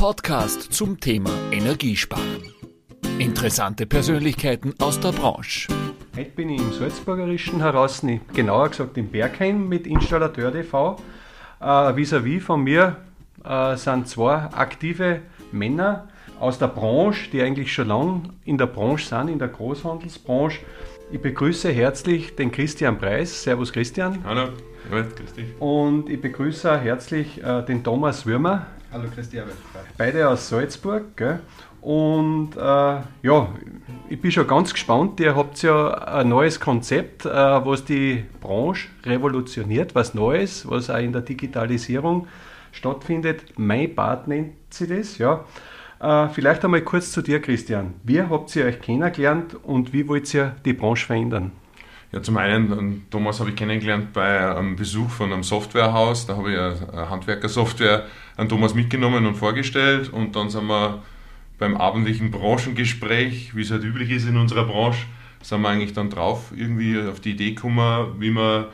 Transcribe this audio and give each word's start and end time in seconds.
Podcast 0.00 0.72
zum 0.72 0.98
Thema 0.98 1.28
Energiesparen. 1.52 2.54
Interessante 3.18 3.84
Persönlichkeiten 3.84 4.72
aus 4.78 4.98
der 4.98 5.12
Branche. 5.12 5.70
Heute 6.16 6.30
bin 6.30 6.48
ich 6.48 6.58
im 6.58 6.72
Salzburgerischen 6.72 7.60
heraus, 7.60 8.00
genauer 8.32 8.70
gesagt 8.70 8.96
im 8.96 9.10
Bergheim 9.10 9.68
mit 9.68 9.86
Installateur 9.86 10.52
TV. 10.52 10.96
Äh, 11.60 11.64
vis-à-vis 11.64 12.40
von 12.40 12.64
mir 12.64 12.96
äh, 13.44 13.76
sind 13.76 14.08
zwei 14.08 14.36
aktive 14.36 15.20
Männer 15.52 16.08
aus 16.38 16.58
der 16.58 16.68
Branche, 16.68 17.28
die 17.30 17.42
eigentlich 17.42 17.70
schon 17.70 17.88
lange 17.88 18.22
in 18.46 18.56
der 18.56 18.68
Branche 18.68 19.06
sind, 19.06 19.28
in 19.28 19.38
der 19.38 19.48
Großhandelsbranche. 19.48 20.60
Ich 21.12 21.20
begrüße 21.20 21.70
herzlich 21.70 22.34
den 22.36 22.50
Christian 22.50 22.96
Preis. 22.96 23.42
Servus 23.42 23.70
Christian. 23.70 24.24
Hallo, 24.24 24.48
grüß 24.90 25.34
dich. 25.34 25.60
Und 25.60 26.08
ich 26.08 26.22
begrüße 26.22 26.80
herzlich 26.80 27.44
äh, 27.44 27.62
den 27.66 27.84
Thomas 27.84 28.24
Würmer. 28.24 28.66
Hallo 28.92 29.04
Christian. 29.14 29.46
Beide 29.96 30.28
aus 30.28 30.48
Salzburg. 30.48 31.16
Gell? 31.16 31.38
Und 31.80 32.56
äh, 32.56 32.60
ja, 32.60 33.54
ich 34.08 34.20
bin 34.20 34.32
schon 34.32 34.48
ganz 34.48 34.72
gespannt. 34.72 35.20
Ihr 35.20 35.36
habt 35.36 35.62
ja 35.62 35.94
ein 35.94 36.28
neues 36.28 36.58
Konzept, 36.58 37.24
äh, 37.24 37.28
was 37.28 37.84
die 37.84 38.24
Branche 38.40 38.88
revolutioniert, 39.04 39.94
was 39.94 40.14
Neues, 40.14 40.68
was 40.68 40.90
auch 40.90 40.98
in 40.98 41.12
der 41.12 41.22
Digitalisierung 41.22 42.26
stattfindet. 42.72 43.44
Mein 43.56 43.94
Bad 43.94 44.26
nennt 44.26 44.54
sie 44.70 44.88
das. 44.88 45.18
Ja. 45.18 45.44
Äh, 46.00 46.28
vielleicht 46.30 46.64
einmal 46.64 46.82
kurz 46.82 47.12
zu 47.12 47.22
dir, 47.22 47.40
Christian. 47.40 47.94
Wie 48.02 48.20
habt 48.20 48.56
ihr 48.56 48.64
euch 48.64 48.80
kennengelernt 48.80 49.54
und 49.62 49.92
wie 49.92 50.08
wollt 50.08 50.34
ihr 50.34 50.56
die 50.64 50.72
Branche 50.72 51.06
verändern? 51.06 51.52
Ja, 52.12 52.20
zum 52.22 52.38
einen, 52.38 53.06
Thomas 53.10 53.38
habe 53.38 53.50
ich 53.50 53.56
kennengelernt 53.56 54.12
bei 54.12 54.56
einem 54.56 54.74
Besuch 54.74 55.10
von 55.10 55.32
einem 55.32 55.44
Softwarehaus. 55.44 56.26
Da 56.26 56.36
habe 56.36 56.50
ich 56.52 56.58
eine 56.58 57.08
Handwerkersoftware 57.08 58.06
an 58.36 58.48
Thomas 58.48 58.74
mitgenommen 58.74 59.26
und 59.26 59.36
vorgestellt. 59.36 60.12
Und 60.12 60.34
dann 60.34 60.50
sind 60.50 60.66
wir 60.66 61.02
beim 61.60 61.76
abendlichen 61.76 62.32
Branchengespräch, 62.32 63.54
wie 63.54 63.60
es 63.60 63.70
halt 63.70 63.84
üblich 63.84 64.10
ist 64.10 64.26
in 64.26 64.36
unserer 64.36 64.64
Branche, 64.64 65.06
sind 65.42 65.60
wir 65.62 65.68
eigentlich 65.68 65.92
dann 65.92 66.10
drauf, 66.10 66.52
irgendwie 66.56 66.98
auf 66.98 67.20
die 67.20 67.32
Idee 67.32 67.52
gekommen, 67.52 68.16
wie 68.18 68.30
man 68.30 68.66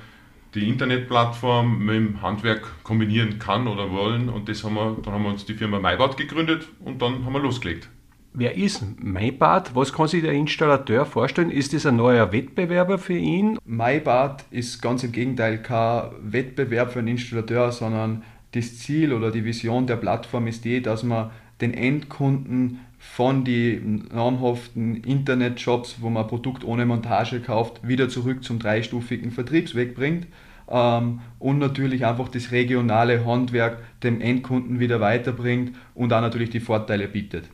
die 0.54 0.68
Internetplattform 0.68 1.84
mit 1.84 1.96
dem 1.96 2.22
Handwerk 2.22 2.82
kombinieren 2.84 3.38
kann 3.38 3.66
oder 3.66 3.90
wollen. 3.90 4.30
Und 4.30 4.48
das 4.48 4.64
haben 4.64 4.74
wir, 4.74 4.96
dann 5.02 5.12
haben 5.12 5.24
wir 5.24 5.30
uns 5.30 5.44
die 5.44 5.54
Firma 5.54 5.78
MyBad 5.78 6.16
gegründet 6.16 6.68
und 6.80 7.02
dann 7.02 7.24
haben 7.24 7.32
wir 7.32 7.40
losgelegt. 7.40 7.90
Wer 8.38 8.54
ist 8.54 8.84
MyBad? 9.02 9.74
Was 9.74 9.94
kann 9.94 10.08
sich 10.08 10.20
der 10.20 10.32
Installateur 10.32 11.06
vorstellen? 11.06 11.50
Ist 11.50 11.72
das 11.72 11.86
ein 11.86 11.96
neuer 11.96 12.32
Wettbewerber 12.32 12.98
für 12.98 13.16
ihn? 13.16 13.58
MyBad 13.64 14.44
ist 14.50 14.82
ganz 14.82 15.02
im 15.04 15.12
Gegenteil 15.12 15.62
kein 15.62 16.10
Wettbewerb 16.20 16.92
für 16.92 16.98
einen 16.98 17.08
Installateur, 17.08 17.72
sondern 17.72 18.24
das 18.52 18.78
Ziel 18.78 19.14
oder 19.14 19.30
die 19.30 19.46
Vision 19.46 19.86
der 19.86 19.96
Plattform 19.96 20.48
ist 20.48 20.66
die, 20.66 20.82
dass 20.82 21.02
man 21.02 21.30
den 21.62 21.72
Endkunden 21.72 22.80
von 22.98 23.42
den 23.46 24.04
namhaften 24.12 24.96
Internetshops, 24.96 25.96
wo 26.02 26.10
man 26.10 26.26
Produkt 26.26 26.62
ohne 26.62 26.84
Montage 26.84 27.40
kauft, 27.40 27.88
wieder 27.88 28.10
zurück 28.10 28.44
zum 28.44 28.58
dreistufigen 28.58 29.30
Vertriebsweg 29.30 29.94
bringt 29.94 30.26
ähm, 30.70 31.20
und 31.38 31.58
natürlich 31.58 32.04
einfach 32.04 32.28
das 32.28 32.52
regionale 32.52 33.24
Handwerk 33.24 33.78
dem 34.02 34.20
Endkunden 34.20 34.78
wieder 34.78 35.00
weiterbringt 35.00 35.74
und 35.94 36.12
auch 36.12 36.20
natürlich 36.20 36.50
die 36.50 36.60
Vorteile 36.60 37.08
bietet. 37.08 37.44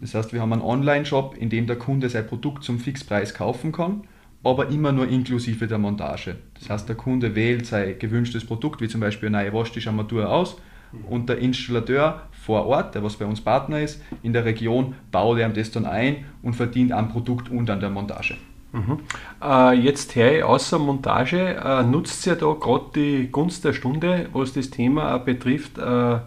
Das 0.00 0.14
heißt, 0.14 0.32
wir 0.32 0.40
haben 0.40 0.52
einen 0.52 0.62
Online-Shop, 0.62 1.36
in 1.38 1.50
dem 1.50 1.66
der 1.66 1.76
Kunde 1.76 2.08
sein 2.08 2.26
Produkt 2.26 2.64
zum 2.64 2.78
Fixpreis 2.78 3.34
kaufen 3.34 3.72
kann, 3.72 4.02
aber 4.44 4.68
immer 4.68 4.92
nur 4.92 5.08
inklusive 5.08 5.66
der 5.66 5.78
Montage. 5.78 6.36
Das 6.58 6.70
heißt, 6.70 6.88
der 6.88 6.96
Kunde 6.96 7.34
wählt 7.34 7.66
sein 7.66 7.98
gewünschtes 7.98 8.44
Produkt, 8.44 8.80
wie 8.80 8.88
zum 8.88 9.00
Beispiel 9.00 9.28
eine 9.28 9.38
neue 9.38 9.52
Waschtischarmatur 9.52 10.30
aus 10.30 10.56
und 11.08 11.28
der 11.28 11.38
Installateur 11.38 12.22
vor 12.32 12.66
Ort, 12.66 12.94
der 12.94 13.02
was 13.02 13.16
bei 13.16 13.26
uns 13.26 13.40
Partner 13.40 13.80
ist, 13.80 14.02
in 14.22 14.32
der 14.32 14.44
Region, 14.44 14.94
baut 15.10 15.38
er 15.38 15.48
das 15.50 15.70
dann 15.70 15.84
ein 15.84 16.24
und 16.42 16.54
verdient 16.54 16.92
am 16.92 17.10
Produkt 17.10 17.50
und 17.50 17.68
an 17.68 17.80
der 17.80 17.90
Montage. 17.90 18.36
Mhm. 18.72 18.98
Äh, 19.42 19.74
jetzt 19.80 20.14
her 20.14 20.46
außer 20.46 20.78
Montage, 20.78 21.56
äh, 21.56 21.82
nutzt 21.82 22.26
ihr 22.26 22.36
da 22.36 22.52
gerade 22.52 22.84
die 22.94 23.28
Gunst 23.30 23.64
der 23.64 23.72
Stunde, 23.72 24.28
was 24.32 24.52
das 24.52 24.70
Thema 24.70 25.18
betrifft, 25.18 25.78
äh, 25.78 26.14
äh, 26.14 26.18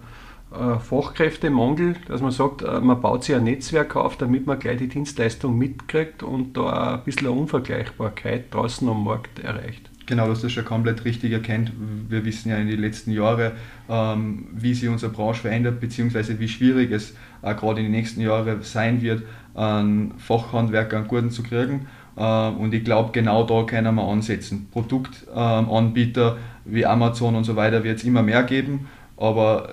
Fachkräftemangel, 0.52 1.96
dass 2.10 2.22
man 2.22 2.32
sagt, 2.32 2.62
äh, 2.62 2.82
man 2.82 3.00
baut 3.02 3.24
sich 3.24 3.36
ein 3.36 3.46
Netzwerk 3.46 3.96
auf, 3.96 4.18
damit 4.18 4.48
man 4.48 4.60
gleich 4.60 4.78
die 4.78 4.90
Dienstleistung 4.90 5.58
mitkriegt 5.58 6.24
und 6.24 6.58
da 6.58 6.96
ein 6.96 7.04
bisschen 7.06 7.28
eine 7.28 7.38
Unvergleichbarkeit 7.38 8.54
draußen 8.54 8.88
am 8.90 9.06
Markt 9.06 9.40
erreicht. 9.40 9.90
Genau, 10.08 10.28
das 10.28 10.44
ist 10.44 10.52
schon 10.52 10.66
komplett 10.66 11.06
richtig 11.06 11.32
erkennt. 11.32 11.72
Wir 12.10 12.26
wissen 12.26 12.50
ja 12.50 12.58
in 12.58 12.68
den 12.68 12.82
letzten 12.82 13.12
Jahren, 13.12 13.54
ähm, 13.90 14.48
wie 14.52 14.74
sich 14.74 14.90
unsere 14.90 15.14
Branche 15.14 15.42
verändert, 15.42 15.80
beziehungsweise 15.80 16.38
wie 16.38 16.50
schwierig 16.50 16.92
es 16.92 17.16
äh, 17.44 17.56
gerade 17.56 17.80
in 17.80 17.86
den 17.86 17.94
nächsten 17.94 18.20
Jahren 18.20 18.62
sein 18.62 19.02
wird, 19.02 19.24
einen 19.56 20.16
Fachhandwerker 20.18 20.98
einen 20.98 21.08
guten 21.08 21.30
zu 21.30 21.44
kriegen. 21.44 21.88
und 22.16 22.74
ich 22.74 22.84
glaube, 22.84 23.12
genau 23.14 23.44
da 23.44 23.64
können 23.64 23.96
wir 23.96 24.04
ansetzen. 24.04 24.68
Produktanbieter 24.72 26.38
wie 26.66 26.86
Amazon 26.86 27.36
und 27.36 27.46
so 27.46 27.56
weiter 27.56 27.84
wird 27.84 27.98
es 28.00 28.04
immer 28.04 28.22
mehr 28.22 28.44
geben, 28.44 28.88
aber 29.18 29.70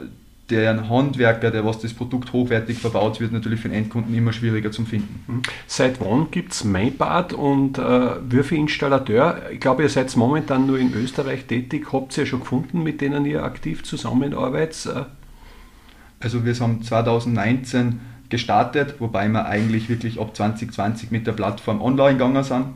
der 0.51 0.89
Handwerker, 0.89 1.51
der 1.51 1.65
was 1.65 1.79
das 1.79 1.93
Produkt 1.93 2.33
hochwertig 2.33 2.79
verbaut, 2.79 3.21
wird 3.21 3.33
natürlich 3.33 3.61
für 3.61 3.69
den 3.69 3.79
Endkunden 3.79 4.15
immer 4.15 4.33
schwieriger 4.33 4.71
zu 4.71 4.85
finden. 4.85 5.23
Mhm. 5.27 5.43
Seit 5.67 6.01
wann 6.01 6.31
gibt 6.31 6.53
es 6.53 6.65
MyBad 6.65 7.35
und 7.35 7.79
äh, 7.79 8.11
wie 8.29 8.43
viel 8.43 8.59
Installateur? 8.59 9.43
Ich 9.53 9.61
glaube, 9.61 9.83
ihr 9.83 9.89
seid 9.89 10.15
momentan 10.17 10.67
nur 10.67 10.79
in 10.79 10.93
Österreich 10.95 11.45
tätig. 11.45 11.93
Habt 11.93 12.17
ihr 12.17 12.25
ja 12.25 12.31
schon 12.31 12.41
gefunden, 12.41 12.83
mit 12.83 13.01
denen 13.01 13.27
ihr 13.27 13.43
aktiv 13.45 13.85
zusammenarbeitet? 13.85 14.87
Äh? 14.87 15.05
Also 16.21 16.45
wir 16.45 16.55
haben 16.55 16.83
2019 16.83 18.01
gestartet, 18.31 18.97
wobei 18.99 19.29
wir 19.29 19.47
eigentlich 19.47 19.89
wirklich 19.89 20.21
ab 20.21 20.35
2020 20.35 21.11
mit 21.11 21.27
der 21.27 21.33
Plattform 21.33 21.81
online 21.81 22.15
gegangen 22.15 22.43
sind 22.43 22.67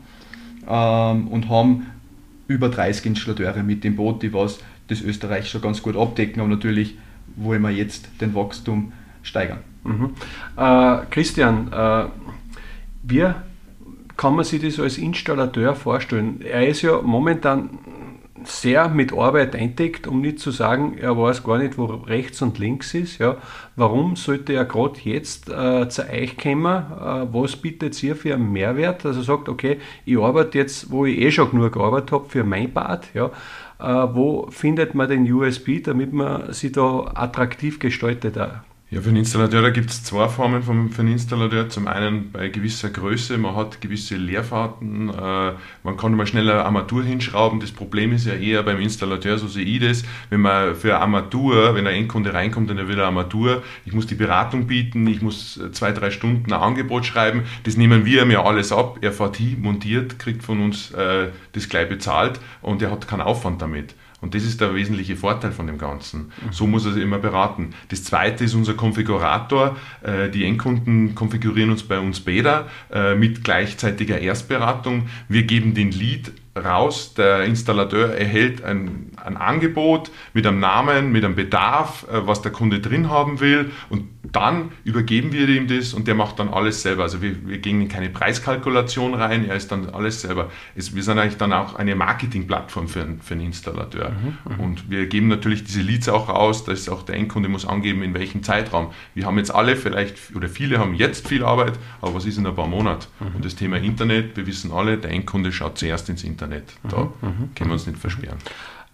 ähm, 0.69 1.29
und 1.29 1.49
haben 1.49 1.87
über 2.49 2.69
30 2.69 3.07
Installateure 3.07 3.63
mit 3.63 3.85
dem 3.85 3.97
Boot, 3.97 4.23
die 4.23 4.33
was 4.33 4.61
das 4.89 5.01
Österreich 5.01 5.49
schon 5.49 5.63
ganz 5.63 5.83
gut 5.83 5.97
abdecken, 5.97 6.41
aber 6.41 6.51
natürlich 6.51 6.97
wollen 7.37 7.63
wir 7.63 7.71
jetzt 7.71 8.09
den 8.21 8.35
Wachstum 8.35 8.93
steigern. 9.23 9.59
Mhm. 9.85 10.11
Äh, 10.57 10.99
Christian, 11.11 11.73
äh, 11.73 12.05
wie 13.03 13.33
kann 14.17 14.37
man 14.37 14.45
sich 14.45 14.63
das 14.63 14.79
als 14.79 14.99
Installateur 14.99 15.75
vorstellen? 15.75 16.41
Er 16.43 16.69
ist 16.69 16.83
ja 16.83 17.01
momentan 17.03 17.71
sehr 18.45 18.89
mit 18.89 19.13
Arbeit 19.13 19.55
einteckt, 19.55 20.07
um 20.07 20.21
nicht 20.21 20.39
zu 20.39 20.51
sagen, 20.51 20.97
er 20.99 21.17
weiß 21.17 21.43
gar 21.45 21.59
nicht, 21.59 21.79
wo 21.79 21.87
rechts 21.87 22.43
und 22.43 22.59
links 22.59 22.95
ist. 22.95 23.19
Ja. 23.19 23.37
Warum 23.77 24.17
sollte 24.17 24.53
er 24.53 24.65
gerade 24.65 25.01
jetzt 25.05 25.49
äh, 25.49 25.89
zu 25.89 26.09
euch 26.09 26.37
kommen? 26.37 26.65
Äh, 26.67 27.33
was 27.33 27.57
bietet 27.57 28.03
ihr 28.03 28.17
für 28.17 28.35
einen 28.35 28.53
Mehrwert? 28.53 29.07
Also 29.07 29.23
sagt, 29.23 29.49
okay, 29.49 29.79
ich 30.05 30.19
arbeite 30.19 30.59
jetzt, 30.59 30.91
wo 30.91 31.07
ich 31.07 31.19
eh 31.19 31.31
schon 31.31 31.51
genug 31.51 31.73
gearbeitet 31.73 32.13
habe, 32.13 32.29
für 32.29 32.45
mein 32.45 32.73
Bad. 32.73 33.07
Ja. 33.15 33.31
Äh, 33.79 34.15
wo 34.15 34.49
findet 34.51 34.95
man 34.95 35.09
den 35.09 35.31
USB, 35.33 35.83
damit 35.83 36.13
man 36.13 36.53
sie 36.53 36.73
da 36.73 37.11
attraktiv 37.15 37.79
gestaltet? 37.79 38.39
Auch? 38.39 38.72
Ja, 38.93 39.01
für 39.01 39.09
einen 39.09 39.17
Installateur, 39.17 39.71
gibt 39.71 39.89
es 39.89 40.05
zwei 40.05 40.29
Formen 40.29 40.63
vom, 40.63 40.91
für 40.91 41.01
einen 41.01 41.13
Installateur. 41.13 41.71
Zum 41.71 41.89
einen 41.89 42.31
bei 42.31 42.49
gewisser 42.49 42.91
Größe, 42.91 43.39
man 43.39 43.57
hat 43.57 43.81
gewisse 43.81 44.17
Leerfahrten, 44.17 45.09
äh, 45.09 45.53
man 45.83 45.97
kann 45.97 46.15
mal 46.15 46.27
schneller 46.27 46.67
Armatur 46.67 47.03
hinschrauben. 47.03 47.59
Das 47.59 47.73
Problem 47.73 48.13
ist 48.13 48.27
ja 48.27 48.35
eher 48.35 48.63
beim 48.63 48.79
Installateur, 48.81 49.39
so 49.39 49.49
sehe 49.49 49.65
ich 49.65 49.81
das, 49.81 50.05
wenn 50.29 50.43
man 50.43 50.75
für 50.75 50.99
Armatur, 50.99 51.75
wenn 51.75 51.87
ein 51.87 51.95
Endkunde 51.95 52.35
reinkommt 52.35 52.71
und 52.71 52.77
er 52.77 52.87
will 52.87 53.01
Armatur, 53.01 53.63
ich 53.87 53.95
muss 53.95 54.07
die 54.07 54.15
Beratung 54.15 54.67
bieten, 54.67 55.07
ich 55.07 55.23
muss 55.23 55.59
zwei, 55.73 55.93
drei 55.93 56.11
Stunden 56.11 56.53
ein 56.53 56.61
Angebot 56.61 57.07
schreiben, 57.07 57.45
das 57.65 57.79
nehmen 57.79 58.05
wir 58.05 58.27
mir 58.27 58.45
alles 58.45 58.73
ab. 58.73 58.99
Er 59.01 59.13
fährt 59.13 59.37
hin, 59.37 59.63
montiert, 59.63 60.19
kriegt 60.19 60.43
von 60.43 60.61
uns 60.61 60.91
äh, 60.91 61.31
das 61.53 61.71
gleich 61.71 61.89
bezahlt 61.89 62.41
und 62.61 62.83
er 62.83 62.91
hat 62.91 63.09
keinen 63.09 63.23
Aufwand 63.23 63.63
damit. 63.63 63.95
Und 64.23 64.35
das 64.35 64.45
ist 64.45 64.61
der 64.61 64.75
wesentliche 64.75 65.17
Vorteil 65.17 65.53
von 65.53 65.67
dem 65.67 65.77
Ganzen. 65.77 66.33
So 66.53 66.67
muss 66.67 66.87
er 66.87 66.93
sich 66.93 67.03
immer 67.03 67.19
beraten. 67.19 67.75
Das 67.89 68.05
zweite 68.05 68.45
ist 68.45 68.55
unser 68.55 68.75
Konfigurator. 68.75 69.77
Äh, 70.01 70.31
die 70.31 70.45
Endkunden 70.45 71.15
konfigurieren 71.15 71.71
uns 71.71 71.83
bei 71.83 71.99
uns 71.99 72.21
Beta 72.21 72.69
äh, 72.91 73.15
mit 73.17 73.45
gleichzeitiger 73.45 74.19
Erstberatung. 74.19 75.09
Wir 75.29 75.43
geben 75.43 75.75
den 75.75 75.91
Lead 75.91 76.33
raus. 76.57 77.15
Der 77.15 77.45
Installateur 77.45 78.15
erhält 78.15 78.63
ein, 78.63 79.13
ein 79.17 79.37
Angebot 79.37 80.11
mit 80.35 80.47
einem 80.47 80.61
Namen, 80.61 81.13
mit 81.13 81.25
einem 81.25 81.35
Bedarf, 81.35 82.07
äh, 82.11 82.27
was 82.27 82.43
der 82.43 82.53
Kunde 82.53 82.81
drin 82.81 83.09
haben 83.09 83.41
will 83.41 83.71
und 83.89 84.05
dann 84.31 84.71
übergeben 84.85 85.33
wir 85.33 85.49
ihm 85.49 85.67
das 85.67 85.95
und 85.95 86.07
der 86.07 86.15
macht 86.15 86.39
dann 86.39 86.49
alles 86.49 86.83
selber. 86.83 87.03
Also 87.03 87.21
wir, 87.21 87.47
wir 87.47 87.59
gehen 87.59 87.81
in 87.83 87.89
keine 87.89 88.09
Preiskalkulation 88.09 89.15
rein, 89.15 89.49
er 89.49 89.57
ist 89.57 89.73
dann 89.73 89.91
alles 89.91 90.21
selber. 90.21 90.51
Es, 90.77 90.95
wir 90.95 91.03
sind 91.03 91.19
eigentlich 91.19 91.39
dann 91.39 91.53
auch 91.53 91.75
eine 91.75 91.95
Marketingplattform 91.97 92.89
für, 92.89 93.07
für 93.21 93.35
einen 93.35 93.47
Installateur. 93.47 94.11
Mhm, 94.11 94.55
mhm, 94.55 94.61
und 94.61 94.91
wir 94.91 95.07
geben 95.07 95.29
natürlich 95.29 95.65
diese 95.65 95.83
Leads 95.83 96.09
auch 96.09 96.29
raus, 96.29 96.65
dass 96.65 96.89
auch 96.89 97.03
der 97.03 97.17
Endkunde 97.17 97.49
muss 97.49 97.67
angeben, 97.67 98.03
in 98.03 98.15
welchem 98.15 98.43
Zeitraum. 98.43 98.93
Wir 99.15 99.27
haben 99.27 99.39
jetzt 99.39 99.55
alle 99.55 99.77
vielleicht, 99.77 100.35
oder 100.37 100.49
viele 100.49 100.79
haben 100.79 100.95
jetzt 100.95 101.29
viel 101.29 101.45
Arbeit, 101.45 101.79
aber 102.01 102.15
was 102.15 102.25
ist 102.25 102.39
in 102.39 102.47
ein 102.47 102.55
paar 102.55 102.69
Monaten? 102.69 103.07
Mhm. 103.21 103.37
Und 103.37 103.45
das 103.45 103.57
Thema 103.57 103.79
Internet, 103.79 104.37
wir 104.37 104.47
wissen 104.47 104.71
alle, 104.73 104.99
der 104.99 105.11
Endkunde 105.11 105.53
schaut 105.53 105.79
zuerst 105.79 106.09
ins 106.09 106.23
Internet. 106.23 106.42
Da 106.89 107.05
mhm, 107.05 107.29
mhm 107.29 107.55
können 107.55 107.71
wir 107.71 107.75
uns 107.75 107.87
nicht 107.87 107.99
versperren. 107.99 108.39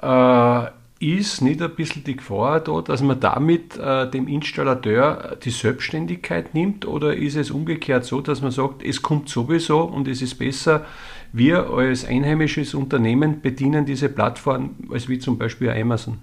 Äh, 0.01 0.71
ist 1.01 1.43
nicht 1.43 1.63
ein 1.63 1.75
bisschen 1.77 2.03
die 2.03 2.17
Gefahr 2.17 2.61
da, 2.61 2.81
dass 2.83 3.03
man 3.03 3.21
damit 3.21 3.77
äh, 3.77 4.11
dem 4.11 4.27
Installateur 4.27 5.37
die 5.43 5.51
Selbstständigkeit 5.51 6.55
nimmt 6.55 6.87
oder 6.87 7.15
ist 7.15 7.37
es 7.37 7.53
umgekehrt 7.53 8.05
so, 8.05 8.21
dass 8.21 8.43
man 8.43 8.51
sagt, 8.51 8.83
es 8.83 9.01
kommt 9.01 9.29
sowieso 9.29 9.83
und 9.83 10.09
es 10.09 10.23
ist 10.23 10.37
besser, 10.37 10.85
wir 11.33 11.71
als 11.71 12.05
einheimisches 12.05 12.75
Unternehmen 12.75 13.41
bedienen 13.41 13.87
diese 13.87 14.09
Plattform 14.09 14.75
als 14.91 15.09
wie 15.09 15.19
zum 15.19 15.39
Beispiel 15.39 15.71
Amazon? 15.71 16.19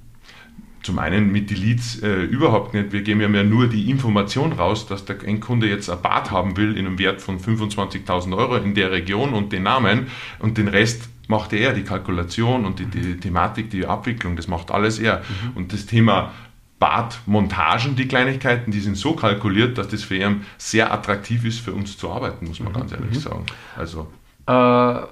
Zum 0.84 1.00
einen 1.00 1.32
mit 1.32 1.50
die 1.50 1.56
Leads 1.56 2.04
äh, 2.04 2.24
überhaupt 2.26 2.76
nicht. 2.76 2.92
Wir 2.92 3.02
geben 3.02 3.34
ja 3.34 3.44
nur 3.44 3.68
die 3.68 3.90
Information 3.90 4.52
raus, 4.52 4.86
dass 4.86 5.04
der 5.04 5.24
Endkunde 5.24 5.68
jetzt 5.68 5.90
ein 5.90 6.00
Bad 6.02 6.30
haben 6.30 6.58
will 6.58 6.78
in 6.78 6.86
einem 6.86 7.00
Wert 7.00 7.22
von 7.22 7.40
25.000 7.40 8.38
Euro 8.38 8.58
in 8.58 8.76
der 8.76 8.92
Region 8.92 9.34
und 9.34 9.52
den 9.52 9.64
Namen 9.64 10.08
und 10.38 10.60
den 10.60 10.68
Rest 10.68 11.10
macht 11.30 11.54
er, 11.54 11.74
die 11.74 11.84
Kalkulation 11.84 12.66
und 12.66 12.80
die, 12.80 12.86
die 12.86 13.18
Thematik, 13.18 13.70
die 13.70 13.86
Abwicklung, 13.86 14.36
das 14.36 14.48
macht 14.48 14.72
alles 14.72 15.00
er. 15.00 15.20
Mhm. 15.20 15.58
Und 15.58 15.74
das 15.74 15.86
Thema 15.86 16.32
Badmontagen, 16.80 17.96
die 17.96 18.08
Kleinigkeiten, 18.08 18.72
die 18.72 18.80
sind 18.80 18.98
so 18.98 19.14
kalkuliert, 19.14 19.78
dass 19.78 19.88
das 19.88 20.04
für 20.04 20.18
ihn 20.18 20.46
sehr 20.58 20.92
attraktiv 20.92 21.46
ist, 21.46 21.60
für 21.60 21.74
uns 21.74 21.98
zu 21.98 22.12
arbeiten, 22.12 22.48
muss 22.48 22.60
man 22.60 22.74
mhm. 22.74 22.78
ganz 22.78 22.92
ehrlich 22.92 23.12
mhm. 23.12 23.20
sagen. 23.20 23.46
Also. 23.78 24.08
Äh, 24.48 25.08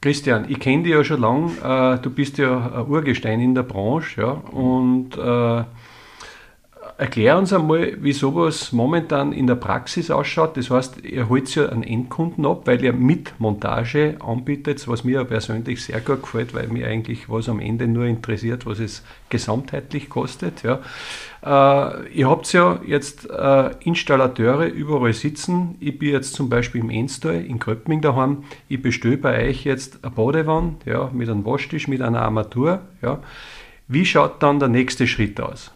Christian, 0.00 0.46
ich 0.48 0.58
kenne 0.58 0.82
dich 0.82 0.92
ja 0.92 1.04
schon 1.04 1.20
lange. 1.20 1.52
Äh, 1.62 2.02
du 2.02 2.10
bist 2.10 2.38
ja 2.38 2.72
ein 2.74 2.86
Urgestein 2.86 3.40
in 3.40 3.54
der 3.54 3.62
Branche 3.62 4.20
ja, 4.20 4.30
und 4.30 5.16
äh, 5.16 5.64
Erklär 7.02 7.36
uns 7.36 7.52
einmal, 7.52 7.96
wie 8.00 8.12
sowas 8.12 8.70
momentan 8.70 9.32
in 9.32 9.48
der 9.48 9.56
Praxis 9.56 10.08
ausschaut. 10.08 10.56
Das 10.56 10.70
heißt, 10.70 11.04
ihr 11.04 11.28
holt 11.28 11.52
ja 11.52 11.68
einen 11.68 11.82
Endkunden 11.82 12.46
ab, 12.46 12.62
weil 12.66 12.80
ihr 12.84 12.92
mit 12.92 13.40
Montage 13.40 14.18
anbietet, 14.20 14.86
was 14.86 15.02
mir 15.02 15.24
persönlich 15.24 15.82
sehr 15.82 16.00
gut 16.00 16.22
gefällt, 16.22 16.54
weil 16.54 16.68
mir 16.68 16.86
eigentlich 16.86 17.28
was 17.28 17.48
am 17.48 17.58
Ende 17.58 17.88
nur 17.88 18.04
interessiert, 18.04 18.66
was 18.66 18.78
es 18.78 19.02
gesamtheitlich 19.30 20.10
kostet. 20.10 20.62
Ja. 20.62 20.78
Äh, 21.42 22.08
ihr 22.12 22.30
habt 22.30 22.52
ja 22.52 22.78
jetzt 22.86 23.28
äh, 23.28 23.70
Installateure 23.80 24.66
überall 24.66 25.12
sitzen. 25.12 25.74
Ich 25.80 25.98
bin 25.98 26.10
jetzt 26.10 26.34
zum 26.34 26.48
Beispiel 26.48 26.82
im 26.82 26.90
Enstall 26.90 27.44
in 27.44 27.58
Köpming 27.58 28.00
daheim. 28.00 28.44
Ich 28.68 28.80
bestelle 28.80 29.16
bei 29.16 29.48
euch 29.48 29.64
jetzt 29.64 30.04
eine 30.04 30.12
Badewanne 30.12 30.76
ja, 30.84 31.10
mit 31.12 31.28
einem 31.28 31.44
Waschtisch, 31.44 31.88
mit 31.88 32.00
einer 32.00 32.22
Armatur. 32.22 32.82
Ja. 33.02 33.18
Wie 33.88 34.06
schaut 34.06 34.40
dann 34.40 34.60
der 34.60 34.68
nächste 34.68 35.08
Schritt 35.08 35.40
aus? 35.40 35.72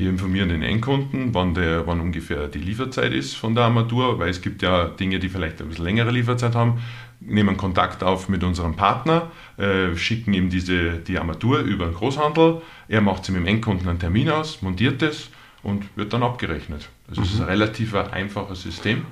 Wir 0.00 0.08
informieren 0.08 0.48
den 0.48 0.62
Endkunden, 0.62 1.34
wann, 1.34 1.52
der, 1.52 1.86
wann 1.86 2.00
ungefähr 2.00 2.48
die 2.48 2.58
Lieferzeit 2.58 3.12
ist 3.12 3.34
von 3.34 3.54
der 3.54 3.64
Armatur, 3.64 4.18
weil 4.18 4.30
es 4.30 4.40
gibt 4.40 4.62
ja 4.62 4.86
Dinge, 4.86 5.18
die 5.18 5.28
vielleicht 5.28 5.60
ein 5.60 5.68
bisschen 5.68 5.84
längere 5.84 6.10
Lieferzeit 6.10 6.54
haben. 6.54 6.80
Nehmen 7.20 7.58
Kontakt 7.58 8.02
auf 8.02 8.30
mit 8.30 8.42
unserem 8.42 8.76
Partner, 8.76 9.30
äh, 9.58 9.94
schicken 9.96 10.32
ihm 10.32 10.48
diese, 10.48 10.92
die 10.92 11.18
Armatur 11.18 11.58
über 11.58 11.84
den 11.84 11.92
Großhandel. 11.92 12.62
Er 12.88 13.02
macht 13.02 13.26
sie 13.26 13.32
mit 13.32 13.42
dem 13.42 13.46
Endkunden 13.46 13.86
einen 13.90 13.98
Termin 13.98 14.30
aus, 14.30 14.62
montiert 14.62 15.02
es 15.02 15.28
und 15.62 15.84
wird 15.96 16.14
dann 16.14 16.22
abgerechnet. 16.22 16.88
Es 17.10 17.18
mhm. 17.18 17.24
ist 17.24 17.40
ein 17.42 17.46
relativ 17.46 17.94
einfaches 17.94 18.62
System. 18.62 19.04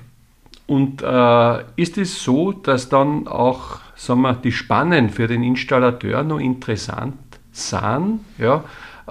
Und 0.65 1.03
äh, 1.03 1.63
ist 1.75 1.99
es 1.99 2.23
so, 2.23 2.51
dass 2.51 2.89
dann 2.89 3.27
auch 3.27 3.77
sagen 3.95 4.21
wir, 4.21 4.33
die 4.33 4.51
Spannen 4.51 5.11
für 5.11 5.27
den 5.27 5.43
Installateur 5.43 6.23
noch 6.23 6.39
interessant 6.39 7.19
sind? 7.51 8.21
Ja? 8.39 8.63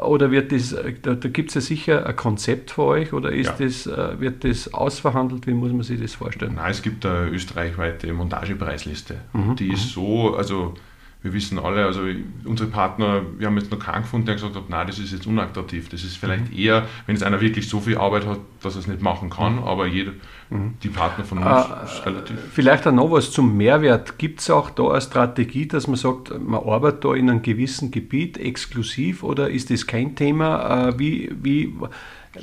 Oder 0.02 0.30
wird 0.30 0.52
das, 0.52 0.74
da, 1.02 1.14
da 1.14 1.28
gibt 1.28 1.50
es 1.50 1.54
ja 1.54 1.60
sicher 1.60 2.06
ein 2.06 2.16
Konzept 2.16 2.70
für 2.70 2.84
euch 2.84 3.12
oder 3.12 3.32
ist 3.32 3.58
ja. 3.58 3.66
das, 3.66 3.86
äh, 3.86 4.20
wird 4.20 4.44
das 4.44 4.72
ausverhandelt? 4.72 5.46
Wie 5.46 5.52
muss 5.52 5.72
man 5.72 5.82
sich 5.82 6.00
das 6.00 6.14
vorstellen? 6.14 6.54
Nein, 6.56 6.70
es 6.70 6.82
gibt 6.82 7.04
eine 7.04 7.28
österreichweite 7.28 8.12
Montagepreisliste. 8.12 9.16
Mhm. 9.32 9.56
Die 9.56 9.72
ist 9.72 9.86
mhm. 9.86 10.00
so, 10.00 10.34
also 10.34 10.74
wir 11.20 11.32
wissen 11.32 11.58
alle, 11.58 11.84
also 11.84 12.02
unsere 12.44 12.70
Partner, 12.70 13.22
wir 13.38 13.48
haben 13.48 13.58
jetzt 13.58 13.72
noch 13.72 13.80
keinen 13.80 14.02
gefunden, 14.02 14.26
der 14.26 14.36
gesagt 14.36 14.54
hat, 14.54 14.70
nein, 14.70 14.86
das 14.86 15.00
ist 15.00 15.12
jetzt 15.12 15.26
unattraktiv. 15.26 15.88
Das 15.88 16.04
ist 16.04 16.16
vielleicht 16.16 16.52
mhm. 16.52 16.58
eher, 16.58 16.86
wenn 17.06 17.16
jetzt 17.16 17.24
einer 17.24 17.40
wirklich 17.40 17.68
so 17.68 17.80
viel 17.80 17.98
Arbeit 17.98 18.24
hat, 18.24 18.38
dass 18.62 18.76
er 18.76 18.80
es 18.80 18.86
nicht 18.86 19.02
machen 19.02 19.28
kann, 19.28 19.56
mhm. 19.56 19.64
aber 19.64 19.86
jeder, 19.88 20.12
mhm. 20.50 20.74
die 20.80 20.88
Partner 20.88 21.24
von 21.24 21.38
uns 21.38 21.46
äh, 21.46 21.84
ist 21.84 22.06
relativ. 22.06 22.36
Vielleicht 22.52 22.86
auch 22.86 22.92
noch 22.92 23.10
was 23.10 23.32
zum 23.32 23.56
Mehrwert. 23.56 24.16
Gibt 24.18 24.40
es 24.40 24.48
auch 24.48 24.70
da 24.70 24.90
eine 24.90 25.00
Strategie, 25.00 25.66
dass 25.66 25.88
man 25.88 25.96
sagt, 25.96 26.38
man 26.40 26.62
arbeitet 26.62 27.04
da 27.04 27.14
in 27.14 27.28
einem 27.28 27.42
gewissen 27.42 27.90
Gebiet 27.90 28.38
exklusiv 28.38 29.24
oder 29.24 29.50
ist 29.50 29.70
das 29.70 29.88
kein 29.88 30.14
Thema? 30.14 30.90
Äh, 30.90 30.98
wie, 31.00 31.32
wie, 31.42 31.74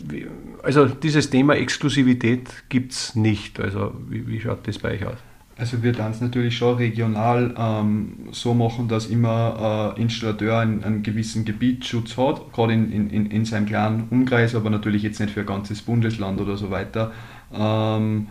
wie, 0.06 0.28
also 0.64 0.86
dieses 0.86 1.30
Thema 1.30 1.56
Exklusivität 1.56 2.50
gibt 2.68 2.92
es 2.92 3.16
nicht. 3.16 3.58
Also 3.58 3.94
wie, 4.10 4.28
wie 4.28 4.42
schaut 4.42 4.68
das 4.68 4.80
bei 4.80 4.96
euch 4.96 5.06
aus? 5.06 5.18
Also 5.58 5.84
wir 5.84 5.94
dann 5.94 6.12
es 6.12 6.20
natürlich 6.20 6.58
schon 6.58 6.76
regional 6.76 7.56
ähm, 7.58 8.28
so 8.32 8.54
machen, 8.54 8.90
dass 8.90 9.06
immer 9.06 9.94
äh, 9.98 10.02
Installateur 10.02 10.60
einen, 10.60 10.84
einen, 10.84 11.02
gewissen 11.02 11.46
Gebietsschutz 11.46 12.18
hat, 12.18 12.52
gerade 12.52 12.74
in, 12.74 13.10
in, 13.10 13.32
in 13.32 13.46
seinem 13.46 13.66
kleinen 13.66 14.08
Umkreis, 14.10 14.54
aber 14.54 14.70
natürlich 14.70 15.02
jetzt 15.04 15.22
nicht 15.22 15.32
für 15.32 15.42
ein 15.42 15.46
ganzes 15.46 15.82
Bundesland 15.82 16.42
oder 16.42 16.58
so 16.58 16.72
weiter. 16.72 17.14
Ähm, 17.54 18.28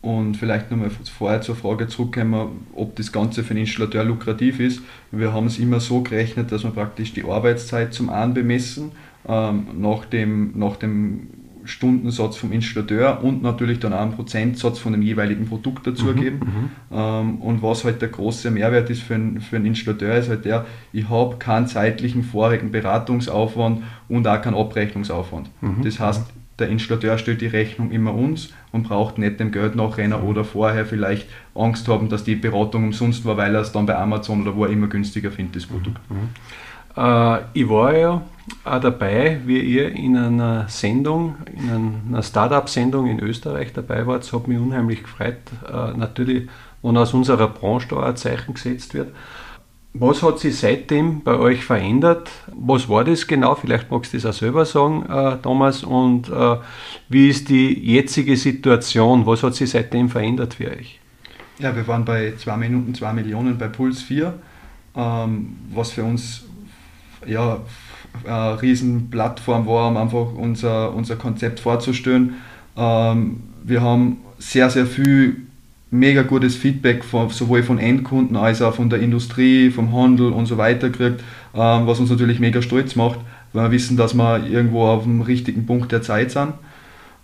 und 0.00 0.36
vielleicht 0.36 0.70
nochmal 0.70 0.90
vorher 0.90 1.42
zur 1.42 1.56
Frage 1.56 1.88
zurückkommen, 1.88 2.64
ob 2.74 2.94
das 2.96 3.10
Ganze 3.10 3.42
für 3.42 3.52
den 3.54 3.62
Installateur 3.64 4.04
lukrativ 4.04 4.60
ist. 4.60 4.80
Wir 5.10 5.32
haben 5.32 5.46
es 5.46 5.58
immer 5.58 5.80
so 5.80 6.02
gerechnet, 6.02 6.52
dass 6.52 6.62
wir 6.62 6.70
praktisch 6.70 7.12
die 7.12 7.24
Arbeitszeit 7.24 7.92
zum 7.92 8.10
einen 8.10 8.32
bemessen, 8.32 8.92
ähm, 9.28 9.66
nach, 9.78 10.06
dem, 10.06 10.52
nach 10.56 10.76
dem 10.76 11.28
Stundensatz 11.70 12.36
vom 12.36 12.52
Installateur 12.52 13.22
und 13.22 13.42
natürlich 13.42 13.78
dann 13.78 13.92
auch 13.92 14.00
einen 14.00 14.12
Prozentsatz 14.12 14.78
von 14.78 14.92
dem 14.92 15.02
jeweiligen 15.02 15.46
Produkt 15.46 15.86
dazugeben. 15.86 16.40
Mhm, 16.40 16.46
mhm, 16.46 16.70
ähm, 16.92 17.40
und 17.40 17.62
was 17.62 17.84
halt 17.84 18.02
der 18.02 18.08
große 18.08 18.50
Mehrwert 18.50 18.90
ist 18.90 19.02
für 19.02 19.14
einen, 19.14 19.40
für 19.40 19.56
einen 19.56 19.66
Installateur, 19.66 20.16
ist 20.16 20.28
halt 20.28 20.44
der, 20.44 20.66
ich 20.92 21.08
habe 21.08 21.36
keinen 21.36 21.66
zeitlichen 21.68 22.24
vorigen 22.24 22.72
Beratungsaufwand 22.72 23.82
und 24.08 24.26
auch 24.26 24.42
keinen 24.42 24.56
Abrechnungsaufwand. 24.56 25.50
Mhm, 25.60 25.84
das 25.84 26.00
heißt, 26.00 26.20
mhm. 26.20 26.40
der 26.58 26.68
Installateur 26.70 27.18
stellt 27.18 27.40
die 27.40 27.46
Rechnung 27.46 27.92
immer 27.92 28.14
uns 28.14 28.52
und 28.72 28.82
braucht 28.82 29.18
nicht 29.18 29.38
dem 29.38 29.52
Geld 29.52 29.76
nachrennen 29.76 30.20
oder 30.20 30.44
vorher 30.44 30.84
vielleicht 30.86 31.28
Angst 31.54 31.86
haben, 31.86 32.08
dass 32.08 32.24
die 32.24 32.34
Beratung 32.34 32.84
umsonst 32.84 33.24
war, 33.24 33.36
weil 33.36 33.54
er 33.54 33.60
es 33.60 33.70
dann 33.70 33.86
bei 33.86 33.96
Amazon 33.96 34.42
oder 34.42 34.56
wo 34.56 34.64
er 34.64 34.72
immer 34.72 34.88
günstiger 34.88 35.30
findet, 35.30 35.56
das 35.56 35.66
Produkt. 35.66 36.00
Mhm. 36.10 36.30
Äh, 36.96 37.38
ich 37.52 37.68
war 37.68 37.96
ja 37.96 38.22
auch 38.64 38.80
dabei, 38.80 39.40
wie 39.46 39.60
ihr 39.60 39.92
in 39.92 40.16
einer 40.16 40.68
Sendung, 40.68 41.36
in 41.56 42.08
einer 42.08 42.22
Startup-Sendung 42.22 43.06
in 43.06 43.20
Österreich 43.20 43.72
dabei 43.72 44.06
wart. 44.06 44.24
Das 44.24 44.32
hat 44.32 44.48
mich 44.48 44.58
unheimlich 44.58 45.02
gefreut. 45.02 45.38
Äh, 45.66 45.96
natürlich, 45.96 46.48
wenn 46.82 46.96
aus 46.96 47.14
unserer 47.14 47.48
Branche 47.48 47.88
da 47.88 48.02
ein 48.02 48.16
Zeichen 48.16 48.54
gesetzt 48.54 48.94
wird. 48.94 49.14
Was 49.92 50.22
hat 50.22 50.38
sich 50.38 50.56
seitdem 50.56 51.22
bei 51.22 51.36
euch 51.36 51.64
verändert? 51.64 52.30
Was 52.54 52.88
war 52.88 53.02
das 53.02 53.26
genau? 53.26 53.56
Vielleicht 53.56 53.90
magst 53.90 54.12
du 54.12 54.18
das 54.18 54.26
auch 54.26 54.38
selber 54.38 54.64
sagen, 54.64 55.04
äh, 55.06 55.36
Thomas. 55.42 55.82
Und 55.82 56.30
wie 57.08 57.28
ist 57.28 57.48
die 57.48 57.74
jetzige 57.92 58.36
Situation? 58.36 59.26
Was 59.26 59.42
hat 59.42 59.56
sich 59.56 59.70
seitdem 59.70 60.08
verändert 60.08 60.54
für 60.54 60.70
euch? 60.70 61.00
Ja, 61.60 61.76
wir 61.76 61.86
waren 61.88 62.04
bei 62.06 62.32
2 62.36 62.56
Minuten 62.56 62.94
2 62.94 63.12
Millionen 63.12 63.58
bei 63.58 63.68
Puls 63.68 64.00
4, 64.02 64.32
ähm, 64.96 65.56
was 65.74 65.90
für 65.90 66.04
uns 66.04 66.44
ja, 67.26 67.60
eine 68.24 68.60
Riesenplattform 68.60 69.66
war, 69.66 69.88
um 69.88 69.96
einfach 69.96 70.32
unser, 70.34 70.94
unser 70.94 71.16
Konzept 71.16 71.60
vorzustellen. 71.60 72.34
Ähm, 72.76 73.40
wir 73.62 73.82
haben 73.82 74.18
sehr, 74.38 74.70
sehr 74.70 74.86
viel 74.86 75.36
mega 75.90 76.22
gutes 76.22 76.56
Feedback 76.56 77.04
von, 77.04 77.30
sowohl 77.30 77.62
von 77.62 77.78
Endkunden 77.78 78.36
als 78.36 78.62
auch 78.62 78.74
von 78.74 78.90
der 78.90 79.00
Industrie, 79.00 79.70
vom 79.70 79.92
Handel 79.92 80.32
und 80.32 80.46
so 80.46 80.56
weiter 80.56 80.88
gekriegt, 80.88 81.22
ähm, 81.54 81.86
was 81.86 81.98
uns 81.98 82.10
natürlich 82.10 82.40
mega 82.40 82.62
stolz 82.62 82.96
macht, 82.96 83.18
weil 83.52 83.64
wir 83.64 83.70
wissen, 83.72 83.96
dass 83.96 84.14
wir 84.14 84.46
irgendwo 84.46 84.86
auf 84.86 85.02
dem 85.02 85.20
richtigen 85.20 85.66
Punkt 85.66 85.92
der 85.92 86.02
Zeit 86.02 86.30
sind. 86.30 86.54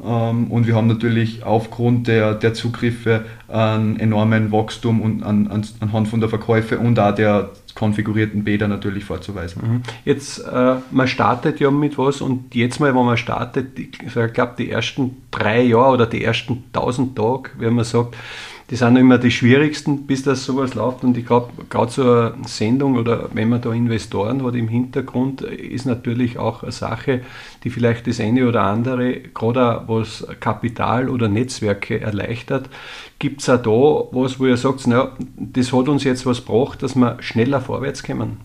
Ähm, 0.05 0.51
und 0.51 0.67
wir 0.67 0.75
haben 0.75 0.89
natürlich 0.89 1.45
aufgrund 1.45 2.09
der, 2.09 2.35
der 2.35 2.55
Zugriffe 2.55 3.25
einen 3.49 3.99
enormen 3.99 4.53
Wachstum 4.53 5.01
und 5.01 5.23
an, 5.23 5.49
an, 5.49 5.67
anhand 5.81 6.09
von 6.09 6.21
der 6.21 6.29
Verkäufe 6.29 6.79
und 6.79 6.99
auch 6.99 7.15
der 7.15 7.51
konfigurierten 7.75 8.43
Bäder 8.43 8.69
natürlich 8.69 9.05
vorzuweisen. 9.05 9.63
Mhm. 9.63 9.83
Jetzt, 10.05 10.39
äh, 10.39 10.77
man 10.91 11.09
startet 11.09 11.61
ja 11.61 11.71
mit 11.71 11.99
was 11.99 12.21
und 12.21 12.55
jetzt 12.55 12.81
mal, 12.81 12.95
wenn 12.95 13.05
man 13.05 13.17
startet, 13.17 13.79
ich 13.79 13.93
glaube, 14.33 14.55
die 14.59 14.71
ersten 14.71 15.23
drei 15.31 15.63
Jahre 15.63 15.93
oder 15.93 16.07
die 16.07 16.25
ersten 16.25 16.65
tausend 16.73 17.17
Tage, 17.17 17.51
wenn 17.59 17.75
man 17.75 17.85
sagt, 17.85 18.17
die 18.71 18.77
sind 18.77 18.97
immer 18.97 19.19
die 19.19 19.31
schwierigsten, 19.31 20.07
bis 20.07 20.25
das 20.25 20.45
sowas 20.45 20.75
läuft. 20.75 21.05
Und 21.05 21.17
ich 21.17 21.25
glaube, 21.25 21.53
gerade 21.71 21.93
so 21.93 22.03
eine 22.03 22.35
Sendung 22.47 22.97
oder 22.97 23.29
wenn 23.33 23.49
man 23.49 23.61
da 23.61 23.73
Investoren 23.73 24.45
hat 24.45 24.57
im 24.57 24.67
Hintergrund, 24.67 25.43
ist 25.43 25.87
natürlich 25.87 26.39
auch 26.39 26.65
eine 26.65 26.73
Sache, 26.73 27.21
die 27.63 27.71
vielleicht 27.71 28.09
das 28.09 28.19
eine 28.19 28.49
oder 28.49 28.63
andere, 28.63 29.21
gerade 29.21 29.85
was 29.87 30.27
Kapital 30.41 31.09
oder 31.09 31.29
Netzwerke 31.29 32.01
erleichtert. 32.01 32.69
Gibt 33.21 33.41
es 33.41 33.49
auch 33.49 33.63
da 33.63 34.17
was, 34.17 34.41
wo 34.41 34.47
ihr 34.47 34.57
sagt, 34.57 34.87
na, 34.89 35.13
das 35.37 35.73
hat 35.73 35.89
uns 35.89 36.03
jetzt 36.03 36.27
was 36.27 36.45
gebracht, 36.45 36.83
dass 36.83 36.97
wir 36.97 37.19
schneller 37.21 37.61
vorwärts 37.61 38.03
kommen? 38.03 38.39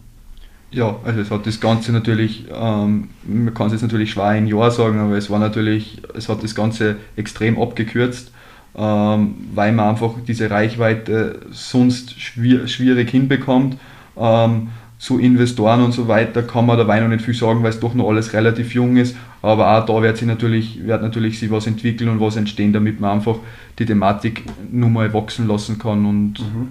Ja, 0.69 0.95
also 1.03 1.19
es 1.19 1.31
hat 1.31 1.47
das 1.47 1.59
Ganze 1.59 1.91
natürlich, 1.91 2.45
ähm, 2.53 3.09
man 3.23 3.53
kann 3.53 3.67
es 3.67 3.73
jetzt 3.73 3.81
natürlich 3.81 4.11
schwer 4.11 4.25
ein 4.25 4.47
Jahr 4.47 4.71
sagen, 4.71 4.99
aber 4.99 5.17
es 5.17 5.29
war 5.29 5.39
natürlich, 5.39 6.01
es 6.13 6.29
hat 6.29 6.43
das 6.43 6.55
Ganze 6.55 6.97
extrem 7.17 7.59
abgekürzt 7.59 8.31
weil 8.73 9.71
man 9.73 9.89
einfach 9.89 10.13
diese 10.27 10.49
Reichweite 10.49 11.41
sonst 11.51 12.19
schwierig 12.19 13.09
hinbekommt. 13.09 13.77
Ähm, 14.17 14.69
so 14.97 15.17
Investoren 15.17 15.81
und 15.81 15.93
so 15.93 16.07
weiter 16.07 16.43
kann 16.43 16.67
man 16.67 16.77
dabei 16.77 16.99
noch 16.99 17.07
nicht 17.07 17.25
viel 17.25 17.33
sagen, 17.33 17.63
weil 17.63 17.71
es 17.71 17.79
doch 17.79 17.95
noch 17.95 18.07
alles 18.09 18.33
relativ 18.33 18.75
jung 18.75 18.97
ist. 18.97 19.15
Aber 19.41 19.75
auch 19.75 19.85
da 19.87 19.99
wird 20.01 20.17
sich 20.17 20.27
natürlich, 20.27 20.85
wird 20.85 21.01
natürlich 21.01 21.39
sich 21.39 21.49
was 21.49 21.65
entwickeln 21.65 22.07
und 22.07 22.19
was 22.19 22.35
entstehen, 22.35 22.71
damit 22.71 22.99
man 22.99 23.17
einfach 23.17 23.37
die 23.79 23.85
Thematik 23.85 24.43
nur 24.71 24.91
mal 24.91 25.11
wachsen 25.11 25.47
lassen 25.47 25.79
kann 25.79 26.05
und 26.05 26.39
mhm. 26.39 26.67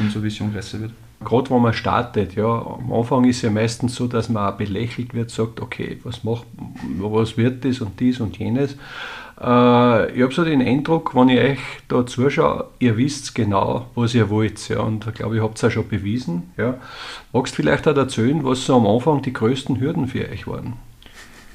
unsere 0.00 0.24
Vision 0.24 0.52
größer 0.52 0.80
wird. 0.80 0.90
Gerade 1.24 1.50
wenn 1.50 1.62
man 1.62 1.72
startet, 1.72 2.36
ja, 2.36 2.46
am 2.46 2.92
Anfang 2.92 3.24
ist 3.24 3.42
ja 3.42 3.50
meistens 3.50 3.96
so, 3.96 4.06
dass 4.06 4.28
man 4.28 4.52
auch 4.52 4.56
belächelt 4.56 5.14
wird, 5.14 5.30
sagt, 5.30 5.60
okay, 5.60 5.98
was 6.04 6.22
macht, 6.22 6.46
was 6.98 7.36
wird 7.36 7.64
das 7.64 7.80
und 7.80 7.98
dies 7.98 8.20
und 8.20 8.38
jenes. 8.38 8.76
Äh, 9.40 10.12
ich 10.12 10.22
habe 10.22 10.32
so 10.32 10.44
den 10.44 10.62
Eindruck, 10.62 11.14
wenn 11.14 11.28
ich 11.28 11.40
euch 11.40 11.58
da 11.88 12.06
zuschaue, 12.06 12.66
ihr 12.78 12.96
wisst 12.96 13.34
genau, 13.34 13.86
was 13.94 14.14
ihr 14.14 14.30
wollt. 14.30 14.68
Ja, 14.68 14.80
und 14.80 15.06
ich 15.06 15.14
glaube, 15.14 15.36
ihr 15.36 15.42
habt 15.42 15.58
es 15.58 15.64
auch 15.64 15.70
schon 15.70 15.88
bewiesen. 15.88 16.52
Ja. 16.56 16.74
Magst 17.32 17.54
du 17.54 17.56
vielleicht 17.56 17.86
auch 17.88 17.96
erzählen, 17.96 18.44
was 18.44 18.64
so 18.64 18.76
am 18.76 18.86
Anfang 18.86 19.22
die 19.22 19.32
größten 19.32 19.80
Hürden 19.80 20.06
für 20.06 20.28
euch 20.28 20.46
waren? 20.46 20.74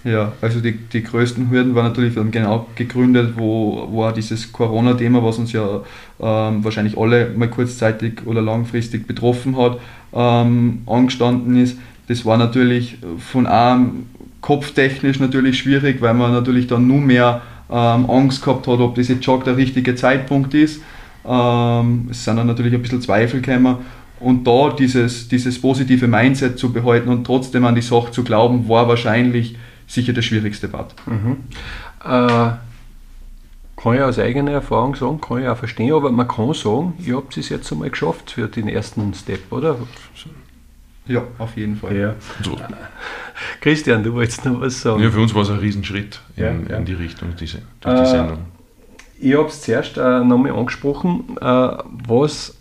Ja, 0.03 0.33
also 0.41 0.59
die, 0.59 0.73
die 0.73 1.01
größten 1.01 1.49
Hürden 1.49 1.75
waren 1.75 1.85
natürlich 1.85 2.15
dann 2.15 2.29
genau 2.29 2.67
gegründet, 2.75 3.33
wo, 3.37 3.87
wo 3.89 4.03
auch 4.03 4.11
dieses 4.11 4.51
Corona-Thema, 4.51 5.23
was 5.23 5.37
uns 5.37 5.53
ja 5.53 5.81
ähm, 6.19 6.63
wahrscheinlich 6.63 6.97
alle 6.97 7.29
mal 7.37 7.49
kurzzeitig 7.49 8.25
oder 8.25 8.41
langfristig 8.41 9.07
betroffen 9.07 9.55
hat, 9.57 9.79
ähm, 10.13 10.81
angestanden 10.87 11.55
ist. 11.55 11.77
Das 12.09 12.25
war 12.25 12.37
natürlich 12.37 12.97
von 13.17 13.47
einem 13.47 14.07
kopftechnisch 14.41 15.21
natürlich 15.21 15.59
schwierig, 15.59 16.01
weil 16.01 16.13
man 16.13 16.33
natürlich 16.33 16.67
dann 16.67 16.85
nur 16.85 16.99
mehr 16.99 17.41
ähm, 17.71 18.09
Angst 18.09 18.43
gehabt 18.43 18.67
hat, 18.67 18.79
ob 18.79 18.95
das 18.95 19.07
jetzt 19.07 19.23
schon 19.23 19.41
der 19.45 19.55
richtige 19.55 19.95
Zeitpunkt 19.95 20.53
ist. 20.53 20.81
Ähm, 21.25 22.09
es 22.11 22.25
sind 22.25 22.35
dann 22.35 22.47
natürlich 22.47 22.73
ein 22.73 22.81
bisschen 22.81 23.01
Zweifel 23.01 23.39
gekommen. 23.41 23.77
Und 24.19 24.45
da 24.45 24.69
dieses, 24.77 25.29
dieses 25.29 25.59
positive 25.59 26.07
Mindset 26.07 26.59
zu 26.59 26.73
behalten 26.73 27.09
und 27.09 27.25
trotzdem 27.25 27.65
an 27.65 27.75
die 27.75 27.81
Sache 27.81 28.11
zu 28.11 28.23
glauben, 28.23 28.67
war 28.67 28.87
wahrscheinlich 28.87 29.55
sicher 29.93 30.13
der 30.13 30.21
schwierigste 30.21 30.67
Part. 30.67 30.95
Mhm. 31.05 31.37
Äh, 32.03 32.51
kann 33.75 33.95
ich 33.95 34.01
aus 34.01 34.19
eigener 34.19 34.51
Erfahrung 34.51 34.95
sagen, 34.95 35.19
kann 35.19 35.41
ich 35.41 35.47
auch 35.47 35.57
verstehen, 35.57 35.93
aber 35.93 36.11
man 36.11 36.27
kann 36.27 36.53
sagen, 36.53 36.93
ihr 36.99 37.17
habt 37.17 37.35
es 37.37 37.49
jetzt 37.49 37.71
einmal 37.71 37.89
geschafft 37.89 38.31
für 38.31 38.47
den 38.47 38.67
ersten 38.67 39.13
Step, 39.13 39.51
oder? 39.51 39.77
Ja, 41.05 41.23
auf 41.37 41.57
jeden 41.57 41.75
Fall. 41.75 41.95
Ja. 41.95 42.15
So. 42.41 42.57
Christian, 43.59 44.03
du 44.03 44.13
wolltest 44.13 44.45
noch 44.45 44.61
was 44.61 44.81
sagen. 44.81 45.03
Ja, 45.03 45.11
für 45.11 45.19
uns 45.19 45.35
war 45.35 45.41
es 45.41 45.49
ein 45.49 45.57
Riesenschritt 45.57 46.21
in, 46.37 46.43
ja, 46.43 46.53
ja. 46.69 46.77
in 46.77 46.85
die 46.85 46.93
Richtung, 46.93 47.35
diese, 47.37 47.61
durch 47.81 47.95
die 47.95 48.01
äh, 48.03 48.05
Sendung. 48.05 48.37
Ich 49.19 49.35
habe 49.35 49.47
es 49.47 49.61
zuerst 49.61 49.97
äh, 49.97 50.23
nochmal 50.23 50.51
angesprochen, 50.51 51.37
äh, 51.41 51.43
was, 52.07 52.55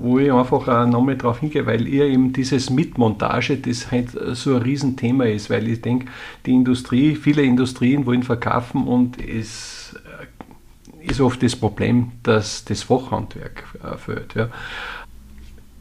wo 0.00 0.18
ich 0.18 0.32
einfach 0.32 0.68
auch 0.68 0.86
nochmal 0.86 1.16
darauf 1.16 1.40
hingehe, 1.40 1.66
weil 1.66 1.86
ihr 1.86 2.04
eben 2.06 2.32
dieses 2.32 2.70
Mitmontage, 2.70 3.56
das 3.56 3.90
halt 3.90 4.10
so 4.32 4.56
ein 4.56 4.62
Riesenthema 4.62 5.24
ist, 5.24 5.50
weil 5.50 5.68
ich 5.68 5.82
denke, 5.82 6.06
die 6.44 6.52
Industrie, 6.52 7.14
viele 7.14 7.42
Industrien 7.42 8.06
wollen 8.06 8.22
verkaufen 8.22 8.86
und 8.86 9.20
es 9.20 9.94
äh, 9.94 11.10
ist 11.10 11.20
oft 11.20 11.42
das 11.42 11.56
Problem, 11.56 12.12
dass 12.22 12.64
das 12.64 12.82
Fachhandwerk 12.82 13.64
äh, 13.82 13.96
fehlt. 13.96 14.34
Ja. 14.34 14.48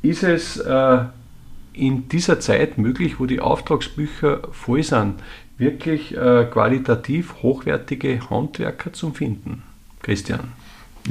Ist 0.02 0.24
es 0.24 0.58
äh, 0.58 1.00
in 1.74 2.08
dieser 2.10 2.40
Zeit 2.40 2.78
möglich, 2.78 3.20
wo 3.20 3.26
die 3.26 3.40
Auftragsbücher 3.40 4.48
voll 4.52 4.84
sind, 4.84 5.16
wirklich 5.58 6.16
äh, 6.16 6.46
qualitativ 6.52 7.42
hochwertige 7.42 8.30
Handwerker 8.30 8.94
zu 8.94 9.12
finden? 9.12 9.64
Christian. 10.02 10.52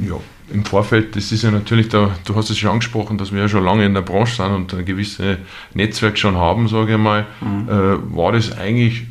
Ja, 0.01 0.19
im 0.51 0.65
Vorfeld, 0.65 1.15
das 1.15 1.31
ist 1.31 1.43
ja 1.43 1.51
natürlich, 1.51 1.89
da, 1.89 2.15
du 2.25 2.35
hast 2.35 2.49
es 2.49 2.57
schon 2.57 2.69
angesprochen, 2.69 3.17
dass 3.17 3.31
wir 3.31 3.41
ja 3.41 3.49
schon 3.49 3.63
lange 3.63 3.85
in 3.85 3.93
der 3.93 4.01
Branche 4.01 4.35
sind 4.35 4.53
und 4.53 4.73
ein 4.73 4.85
gewisses 4.85 5.37
Netzwerk 5.73 6.17
schon 6.17 6.35
haben, 6.35 6.67
sage 6.67 6.93
ich 6.93 6.97
mal, 6.99 7.25
mhm. 7.41 7.69
äh, 7.69 8.15
war 8.15 8.31
das 8.31 8.55
eigentlich 8.57 9.03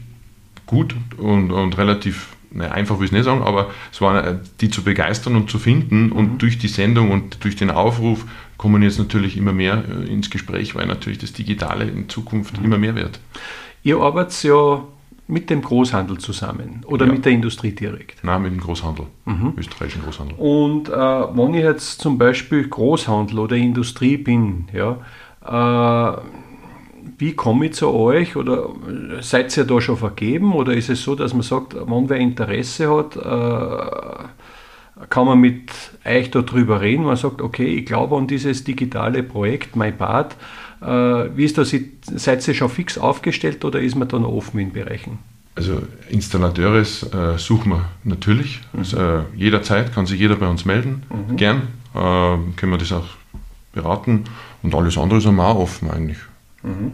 gut 0.67 0.95
und, 1.19 1.50
und 1.50 1.76
relativ 1.79 2.29
ne, 2.50 2.71
einfach 2.71 2.99
will 2.99 3.07
ich 3.07 3.11
es 3.11 3.14
nicht 3.14 3.25
sagen, 3.25 3.43
aber 3.43 3.71
es 3.93 4.00
war 4.00 4.41
die 4.61 4.71
zu 4.71 4.83
begeistern 4.83 5.37
und 5.37 5.50
zu 5.50 5.59
finden 5.59 6.12
und 6.12 6.35
mhm. 6.35 6.38
durch 6.38 6.59
die 6.59 6.69
Sendung 6.69 7.11
und 7.11 7.43
durch 7.45 7.57
den 7.57 7.71
Aufruf 7.71 8.25
kommen 8.57 8.83
jetzt 8.83 8.99
natürlich 8.99 9.37
immer 9.37 9.53
mehr 9.53 9.85
äh, 9.88 10.12
ins 10.12 10.31
Gespräch, 10.31 10.75
weil 10.75 10.87
natürlich 10.87 11.19
das 11.19 11.33
Digitale 11.33 11.85
in 11.85 12.09
Zukunft 12.09 12.59
mhm. 12.59 12.64
immer 12.64 12.79
mehr 12.79 12.95
wird. 12.95 13.21
Ihr 13.83 13.99
arbeitet 13.99 14.43
ja 14.45 14.83
mit 15.26 15.49
dem 15.49 15.62
Großhandel 15.62 16.19
zusammen 16.19 16.83
oder 16.87 17.07
ja. 17.07 17.12
mit 17.12 17.25
der 17.25 17.33
Industrie 17.33 17.73
direkt? 17.73 18.23
Nein, 18.23 18.43
mit 18.43 18.52
dem 18.52 18.61
Großhandel, 18.61 19.07
mhm. 19.25 19.54
österreichischen 19.57 20.02
Großhandel. 20.02 20.37
Und 20.38 20.88
äh, 20.88 20.93
wenn 20.93 21.54
ich 21.54 21.62
jetzt 21.62 22.00
zum 22.00 22.19
Beispiel 22.19 22.69
Großhandel 22.69 23.38
oder 23.38 23.57
Industrie 23.57 24.19
bin, 24.19 24.69
ja, 24.73 24.99
äh, 25.47 26.19
wie 27.19 27.35
komme 27.35 27.66
ich 27.66 27.75
zu 27.75 27.93
euch 27.93 28.37
oder 28.37 28.71
seid 29.21 29.57
ihr 29.57 29.64
da 29.64 29.81
schon 29.81 29.97
vergeben 29.97 30.52
oder 30.52 30.75
ist 30.75 30.90
es 30.90 31.02
so, 31.02 31.14
dass 31.14 31.33
man 31.33 31.43
sagt, 31.43 31.75
wenn 31.75 32.09
wer 32.09 32.16
Interesse 32.16 32.95
hat, 32.95 33.16
äh, 33.16 35.07
kann 35.09 35.26
man 35.26 35.40
mit 35.40 35.71
euch 36.04 36.31
darüber 36.31 36.81
reden, 36.81 37.04
man 37.04 37.16
sagt, 37.16 37.43
okay, 37.43 37.66
ich 37.66 37.87
glaube 37.87 38.16
an 38.16 38.26
dieses 38.26 38.64
digitale 38.64 39.23
Projekt, 39.23 39.76
mein 39.76 39.97
Bad. 39.97 40.37
Äh, 40.85 41.37
wie 41.37 41.45
ist 41.45 41.57
das, 41.57 41.75
seid 42.03 42.47
ihr 42.47 42.55
schon 42.55 42.69
fix 42.69 42.99
aufgestellt 42.99 43.64
oder 43.64 43.81
ist 43.81 43.95
man 43.95 44.09
da 44.09 44.19
noch 44.19 44.33
offen 44.33 44.61
in 44.61 44.73
Bereichen? 44.73 45.19
Also 45.57 45.83
Installateure 46.11 46.81
äh, 46.81 47.38
suchen 47.38 47.71
wir 47.71 47.85
natürlich. 48.03 48.61
Mhm. 48.73 48.79
Also, 48.79 48.97
äh, 48.99 49.23
jederzeit 49.37 49.95
kann 49.95 50.07
sich 50.07 50.19
jeder 50.21 50.37
bei 50.37 50.49
uns 50.49 50.64
melden. 50.64 51.05
Mhm. 51.11 51.37
Gern 51.37 51.57
äh, 51.95 51.99
können 52.57 52.73
wir 52.73 52.79
das 52.79 52.93
auch 52.93 53.07
beraten. 53.73 54.25
Und 54.62 54.75
alles 54.75 54.99
andere 54.99 55.21
sind 55.21 55.37
wir 55.37 55.47
auch 55.47 55.59
offen 55.59 55.91
eigentlich. 55.91 56.19
Mhm. 56.62 56.93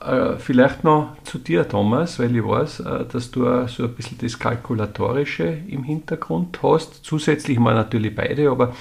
Äh, 0.00 0.38
vielleicht 0.38 0.82
noch 0.82 1.14
zu 1.24 1.36
dir, 1.36 1.68
Thomas, 1.68 2.18
weil 2.18 2.34
ich 2.34 2.42
weiß, 2.42 2.80
äh, 2.80 3.04
dass 3.12 3.30
du 3.30 3.44
so 3.66 3.84
ein 3.84 3.94
bisschen 3.94 4.16
das 4.18 4.38
Kalkulatorische 4.38 5.58
im 5.68 5.84
Hintergrund 5.84 6.60
hast. 6.62 7.04
Zusätzlich 7.04 7.58
mal 7.58 7.74
natürlich 7.74 8.14
beide, 8.14 8.50
aber 8.50 8.72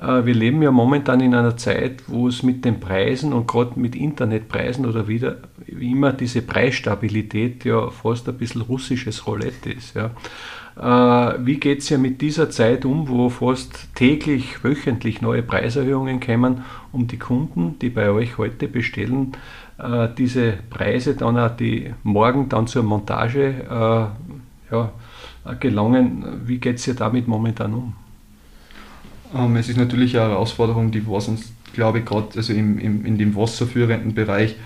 äh, 0.00 0.24
wir 0.24 0.34
leben 0.34 0.62
ja 0.62 0.70
momentan 0.70 1.20
in 1.20 1.34
einer 1.34 1.56
Zeit, 1.56 2.04
wo 2.06 2.28
es 2.28 2.44
mit 2.44 2.64
den 2.64 2.78
Preisen 2.78 3.32
und 3.32 3.48
gerade 3.48 3.78
mit 3.78 3.96
Internetpreisen 3.96 4.86
oder 4.86 5.08
wieder 5.08 5.38
wie 5.66 5.90
immer 5.90 6.12
diese 6.12 6.42
Preisstabilität 6.42 7.64
ja 7.64 7.90
fast 7.90 8.28
ein 8.28 8.38
bisschen 8.38 8.62
russisches 8.62 9.26
Roulette 9.26 9.72
ist. 9.72 9.96
Ja. 9.96 10.10
Wie 11.40 11.58
geht 11.58 11.80
es 11.80 11.88
ja 11.88 11.98
mit 11.98 12.20
dieser 12.20 12.50
Zeit 12.50 12.84
um, 12.84 13.08
wo 13.08 13.30
fast 13.30 13.92
täglich, 13.96 14.62
wöchentlich 14.62 15.20
neue 15.20 15.42
Preiserhöhungen 15.42 16.20
kommen, 16.20 16.64
um 16.92 17.08
die 17.08 17.18
Kunden, 17.18 17.80
die 17.80 17.90
bei 17.90 18.10
euch 18.10 18.38
heute 18.38 18.68
bestellen, 18.68 19.32
äh, 19.78 20.08
diese 20.16 20.54
Preise 20.70 21.14
dann 21.14 21.38
auch, 21.38 21.56
die 21.56 21.94
morgen 22.02 22.48
dann 22.48 22.66
zur 22.66 22.82
Montage 22.82 23.54
äh, 23.70 24.72
ja, 24.74 24.92
gelangen. 25.60 26.42
Wie 26.44 26.58
geht 26.58 26.76
es 26.76 26.84
dir 26.84 26.94
damit 26.94 27.28
momentan 27.28 27.74
um? 27.74 27.94
Ähm, 29.34 29.56
es 29.56 29.68
ist 29.68 29.76
natürlich 29.76 30.18
eine 30.18 30.30
Herausforderung, 30.30 30.90
die 30.90 31.06
was 31.06 31.28
uns, 31.28 31.52
glaube 31.72 32.00
ich, 32.00 32.04
gerade 32.04 32.28
also 32.36 32.52
im, 32.52 32.78
im, 32.78 33.04
in 33.04 33.18
dem 33.18 33.34
wasserführenden 33.36 34.14
Bereich 34.14 34.56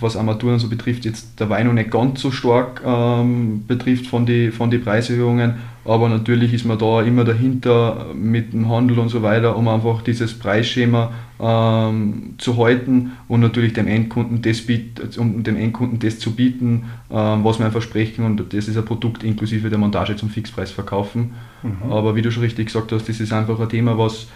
was 0.00 0.16
Armaturen 0.16 0.58
so 0.58 0.68
betrifft, 0.68 1.04
jetzt 1.04 1.40
der 1.40 1.50
Wein 1.50 1.66
noch 1.66 1.72
nicht 1.72 1.90
ganz 1.90 2.20
so 2.20 2.30
stark 2.30 2.82
ähm, 2.84 3.64
betrifft 3.66 4.06
von 4.06 4.26
den 4.26 4.52
von 4.52 4.70
die 4.70 4.78
Preiserhöhungen, 4.78 5.54
aber 5.88 6.10
natürlich 6.10 6.52
ist 6.52 6.66
man 6.66 6.78
da 6.78 7.00
immer 7.02 7.24
dahinter 7.24 8.08
mit 8.14 8.52
dem 8.52 8.68
Handel 8.68 8.98
und 8.98 9.08
so 9.08 9.22
weiter, 9.22 9.56
um 9.56 9.68
einfach 9.68 10.02
dieses 10.02 10.38
Preisschema 10.38 11.12
ähm, 11.40 12.34
zu 12.36 12.58
halten 12.58 13.12
und 13.26 13.40
natürlich 13.40 13.72
dem 13.72 13.86
Endkunden 13.86 14.42
das, 14.42 14.60
biet, 14.60 15.16
um 15.16 15.42
dem 15.42 15.56
Endkunden 15.56 15.98
das 15.98 16.18
zu 16.18 16.36
bieten, 16.36 16.84
ähm, 17.10 17.42
was 17.42 17.58
wir 17.58 17.64
einfach 17.64 17.80
versprechen 17.80 18.26
und 18.26 18.52
das 18.52 18.68
ist 18.68 18.76
ein 18.76 18.84
Produkt 18.84 19.24
inklusive 19.24 19.70
der 19.70 19.78
Montage 19.78 20.14
zum 20.16 20.28
Fixpreis 20.28 20.70
verkaufen. 20.70 21.32
Mhm. 21.62 21.90
Aber 21.90 22.14
wie 22.14 22.22
du 22.22 22.30
schon 22.30 22.42
richtig 22.42 22.66
gesagt 22.66 22.92
hast, 22.92 23.08
das 23.08 23.20
ist 23.20 23.32
einfach 23.32 23.58
ein 23.58 23.68
Thema, 23.68 23.96
was 23.96 24.26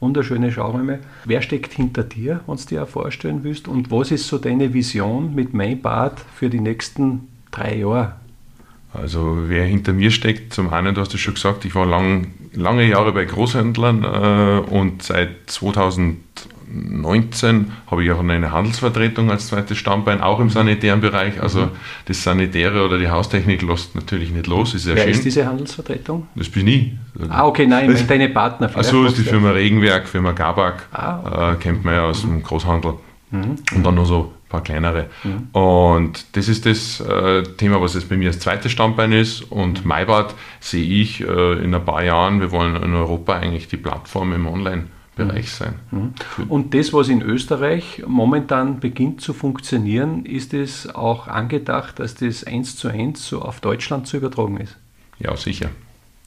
wunderschöne 0.00 0.50
Schauräume. 0.50 1.00
Wer 1.24 1.42
steckt 1.42 1.74
hinter 1.74 2.02
dir, 2.02 2.40
wenn 2.46 2.56
du 2.56 2.64
dir 2.64 2.82
auch 2.82 2.88
vorstellen 2.88 3.44
willst? 3.44 3.68
Und 3.68 3.90
was 3.90 4.10
ist 4.10 4.26
so 4.26 4.38
deine 4.38 4.72
Vision 4.74 5.34
mit 5.34 5.54
Mein 5.54 5.80
Bad 5.80 6.20
für 6.34 6.50
die 6.50 6.60
nächsten 6.60 7.28
drei 7.50 7.76
Jahre? 7.76 8.16
Also 8.92 9.44
wer 9.46 9.64
hinter 9.66 9.92
mir 9.92 10.10
steckt, 10.10 10.52
zum 10.52 10.72
einen, 10.72 10.94
du 10.94 11.00
hast 11.00 11.14
es 11.14 11.20
schon 11.20 11.34
gesagt, 11.34 11.64
ich 11.64 11.74
war 11.74 11.86
lang, 11.86 12.28
lange 12.52 12.84
Jahre 12.88 13.12
bei 13.12 13.24
Großhändlern 13.24 14.04
äh, 14.04 14.70
und 14.70 15.02
seit 15.02 15.50
2000 15.50 16.18
2019 16.70 17.72
habe 17.90 18.04
ich 18.04 18.12
auch 18.12 18.20
eine 18.20 18.52
Handelsvertretung 18.52 19.30
als 19.30 19.48
zweites 19.48 19.76
Standbein, 19.76 20.20
auch 20.20 20.40
im 20.40 20.50
sanitären 20.50 21.00
Bereich. 21.00 21.40
Also 21.42 21.62
mhm. 21.62 21.70
das 22.06 22.22
Sanitäre 22.22 22.84
oder 22.84 22.98
die 22.98 23.08
Haustechnik 23.08 23.62
lässt 23.62 23.94
natürlich 23.94 24.30
nicht 24.30 24.46
los. 24.46 24.74
Ist 24.74 24.86
ja 24.86 24.94
Wer 24.94 25.04
schön. 25.04 25.12
ist 25.12 25.24
diese 25.24 25.46
Handelsvertretung? 25.46 26.28
Das 26.36 26.48
bin 26.48 26.66
ich. 26.68 26.92
Ah, 27.28 27.46
okay, 27.46 27.66
nein, 27.66 27.90
ich 27.90 27.96
meine 27.96 28.06
deine 28.06 28.28
Partner. 28.28 28.70
Also 28.74 29.04
ist 29.04 29.18
die 29.18 29.22
Firma 29.22 29.50
Regenwerk, 29.50 30.08
Firma 30.08 30.32
Gabak, 30.32 30.88
ah, 30.92 31.20
okay. 31.24 31.52
äh, 31.52 31.56
kennt 31.56 31.84
man 31.84 31.94
ja 31.94 32.04
aus 32.04 32.24
mhm. 32.24 32.30
dem 32.30 32.42
Großhandel. 32.42 32.94
Mhm. 33.30 33.56
Und 33.74 33.86
dann 33.86 33.94
noch 33.94 34.06
so 34.06 34.32
paar 34.50 34.62
kleinere. 34.62 35.06
Mhm. 35.24 35.48
Und 35.52 36.36
das 36.36 36.48
ist 36.48 36.66
das 36.66 37.00
äh, 37.00 37.42
Thema, 37.56 37.80
was 37.80 37.94
jetzt 37.94 38.10
bei 38.10 38.18
mir 38.18 38.28
das 38.28 38.40
zweite 38.40 38.68
Standbein 38.68 39.12
ist. 39.12 39.50
Und 39.50 39.86
MyBad 39.86 40.34
sehe 40.60 40.84
ich 40.84 41.22
äh, 41.22 41.52
in 41.64 41.74
ein 41.74 41.84
paar 41.84 42.04
Jahren, 42.04 42.40
wir 42.40 42.50
wollen 42.50 42.76
in 42.76 42.94
Europa 42.94 43.34
eigentlich 43.34 43.68
die 43.68 43.78
Plattform 43.78 44.34
im 44.34 44.46
Online- 44.46 44.84
Bereich 45.16 45.46
mhm. 45.46 45.64
sein. 45.64 45.74
Mhm. 45.90 46.12
Und 46.48 46.74
das, 46.74 46.92
was 46.92 47.08
in 47.08 47.20
Österreich 47.20 48.02
momentan 48.06 48.80
beginnt 48.80 49.20
zu 49.20 49.32
funktionieren, 49.32 50.24
ist 50.24 50.54
es 50.54 50.92
auch 50.94 51.28
angedacht, 51.28 51.98
dass 51.98 52.14
das 52.14 52.44
eins 52.44 52.76
zu 52.76 52.88
eins 52.88 53.26
so 53.26 53.42
auf 53.42 53.60
Deutschland 53.60 54.06
zu 54.06 54.16
übertragen 54.16 54.58
ist? 54.58 54.76
Ja, 55.18 55.36
sicher. 55.36 55.70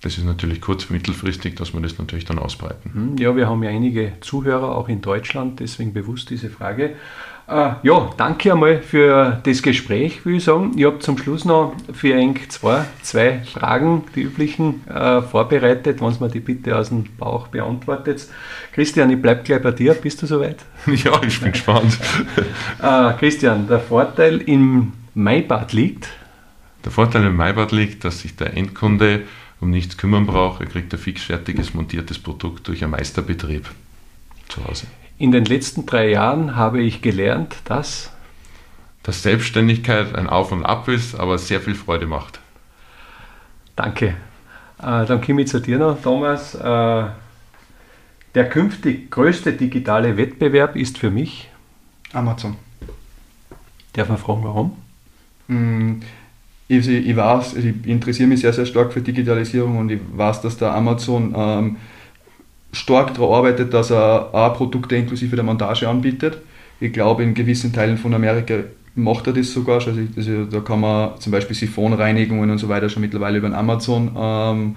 Das 0.02 0.18
ist 0.18 0.26
natürlich 0.26 0.60
kurz- 0.60 0.90
mittelfristig, 0.90 1.56
dass 1.56 1.74
wir 1.74 1.80
das 1.80 1.98
natürlich 1.98 2.26
dann 2.26 2.38
ausbreiten. 2.38 2.92
Mhm. 2.94 3.18
Ja, 3.18 3.36
wir 3.36 3.48
haben 3.48 3.64
ja 3.64 3.70
einige 3.70 4.14
Zuhörer 4.20 4.76
auch 4.76 4.90
in 4.90 5.02
Deutschland, 5.02 5.62
deswegen 5.62 5.94
bewusst 5.94 6.30
diese 6.30 6.50
Frage. 6.50 6.96
Äh, 7.48 7.72
ja, 7.84 8.10
danke 8.16 8.54
einmal 8.54 8.82
für 8.82 9.42
das 9.44 9.62
Gespräch, 9.62 10.26
würde 10.26 10.38
ich 10.38 10.44
sagen. 10.46 10.72
Ich 10.78 10.86
habe 10.86 11.00
zum 11.00 11.18
Schluss 11.18 11.44
noch 11.44 11.76
für 11.92 12.14
eng 12.14 12.40
zwei, 12.48 12.86
zwei 13.02 13.42
Fragen, 13.44 14.06
die 14.16 14.22
üblichen, 14.22 14.88
äh, 14.88 15.22
vorbereitet, 15.22 16.00
wenn 16.00 16.16
mir 16.20 16.30
die 16.30 16.40
bitte 16.40 16.78
aus 16.78 16.90
dem 16.90 17.04
Bauch 17.18 17.48
beantwortet. 17.48 18.28
Christian, 18.72 19.10
ich 19.10 19.22
bleibe 19.22 19.44
gleich 19.44 19.62
bei 19.62 19.72
dir. 19.72 19.94
Bist 19.94 20.22
du 20.22 20.26
soweit? 20.26 20.58
Ja, 20.86 21.22
ich 21.22 21.42
bin 21.42 21.52
gespannt. 21.52 21.98
äh, 22.82 23.14
Christian, 23.20 23.68
der 23.68 23.80
Vorteil 23.80 24.38
im 24.42 24.94
Maibad 25.14 25.74
liegt? 25.74 26.08
Der 26.86 26.92
Vorteil 26.92 27.26
im 27.26 27.36
Maibad 27.36 27.72
liegt, 27.72 28.06
dass 28.06 28.22
sich 28.22 28.36
der 28.36 28.56
Endkunde 28.56 29.24
um 29.60 29.70
nichts 29.70 29.98
kümmern 29.98 30.26
braucht. 30.26 30.62
Er 30.62 30.68
kriegt 30.68 30.94
ein 30.94 31.00
fixfertiges 31.00 31.74
montiertes 31.74 32.20
Produkt 32.20 32.68
durch 32.68 32.84
einen 32.84 32.92
Meisterbetrieb 32.92 33.70
zu 34.50 34.66
Hause. 34.66 34.88
In 35.18 35.32
den 35.32 35.46
letzten 35.46 35.86
drei 35.86 36.10
Jahren 36.10 36.56
habe 36.56 36.82
ich 36.82 37.02
gelernt, 37.02 37.56
dass 37.66 38.14
dass 39.04 39.22
Selbstständigkeit 39.22 40.16
ein 40.16 40.28
Auf 40.28 40.52
und 40.52 40.66
Ab 40.66 40.88
ist, 40.88 41.20
aber 41.20 41.38
sehr 41.38 41.60
viel 41.60 41.76
Freude 41.76 42.08
macht. 42.08 42.40
Danke. 43.76 44.16
Äh, 44.82 45.06
dann 45.06 45.22
komme 45.22 45.42
ich 45.42 45.50
zu 45.50 45.60
dir 45.60 45.78
noch, 45.78 46.02
Thomas. 46.02 46.56
Äh, 46.56 47.06
der 48.36 48.50
künftig 48.50 49.12
größte 49.12 49.54
digitale 49.54 50.18
Wettbewerb 50.18 50.76
ist 50.76 50.98
für 50.98 51.12
mich 51.12 51.50
Amazon. 52.14 52.56
Darf 53.92 54.10
man 54.10 54.18
fragen, 54.18 54.44
warum? 54.44 54.78
Mm, 55.48 56.02
ich, 56.68 56.88
ich 56.88 57.16
weiß, 57.16 57.56
ich 57.56 57.86
interessiere 57.86 58.30
mich 58.30 58.42
sehr, 58.42 58.54
sehr 58.54 58.66
stark 58.66 58.94
für 58.94 59.02
Digitalisierung 59.02 59.78
und 59.78 59.92
ich 59.92 60.00
weiß, 60.14 60.42
dass 60.42 60.58
der 60.58 60.74
Amazon 60.74 61.34
ähm, 61.36 61.78
stark 62.74 63.14
daran 63.14 63.34
arbeitet, 63.34 63.74
dass 63.74 63.92
er 63.92 64.34
auch 64.34 64.56
Produkte 64.56 64.96
inklusive 64.96 65.36
der 65.36 65.46
Montage 65.46 65.88
anbietet. 65.88 66.40
Ich 66.80 66.92
glaube, 66.92 67.24
in 67.24 67.34
gewissen 67.34 67.72
Teilen 67.72 67.98
von 67.98 68.14
Amerika 68.14 68.56
macht 68.96 69.28
er 69.28 69.34
das 69.34 69.54
sogar. 69.54 69.76
Also, 69.76 69.92
also 70.18 70.46
da 70.46 70.60
kann 70.60 70.82
man 70.82 71.20
zum 71.20 71.32
Beispiel 71.32 71.56
Siphonreinigungen 71.56 72.50
und 72.50 72.58
so 72.58 72.68
weiter 72.68 72.90
schon 72.90 73.02
mittlerweile 73.02 73.38
über 73.38 73.56
Amazon 73.56 74.12
ähm, 74.18 74.76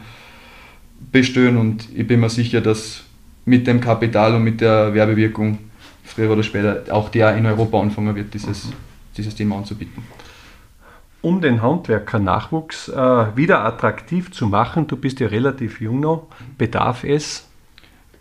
bestellen 1.10 1.56
und 1.56 1.88
ich 1.94 2.06
bin 2.06 2.20
mir 2.20 2.30
sicher, 2.30 2.60
dass 2.60 3.02
mit 3.44 3.66
dem 3.66 3.80
Kapital 3.80 4.34
und 4.34 4.44
mit 4.44 4.60
der 4.60 4.92
Werbewirkung 4.94 5.58
früher 6.04 6.30
oder 6.30 6.42
später 6.42 6.84
auch 6.90 7.08
der 7.08 7.36
in 7.36 7.46
Europa 7.46 7.80
anfangen 7.80 8.14
wird, 8.14 8.32
dieses, 8.34 8.68
dieses 9.16 9.34
Thema 9.34 9.56
anzubieten. 9.56 10.02
Um 11.22 11.40
den 11.40 11.60
Handwerker-Nachwuchs 11.62 12.88
äh, 12.88 13.36
wieder 13.36 13.64
attraktiv 13.64 14.30
zu 14.30 14.46
machen, 14.46 14.86
du 14.86 14.96
bist 14.96 15.18
ja 15.20 15.26
relativ 15.26 15.80
jung 15.80 16.00
noch, 16.00 16.28
bedarf 16.56 17.02
es 17.04 17.45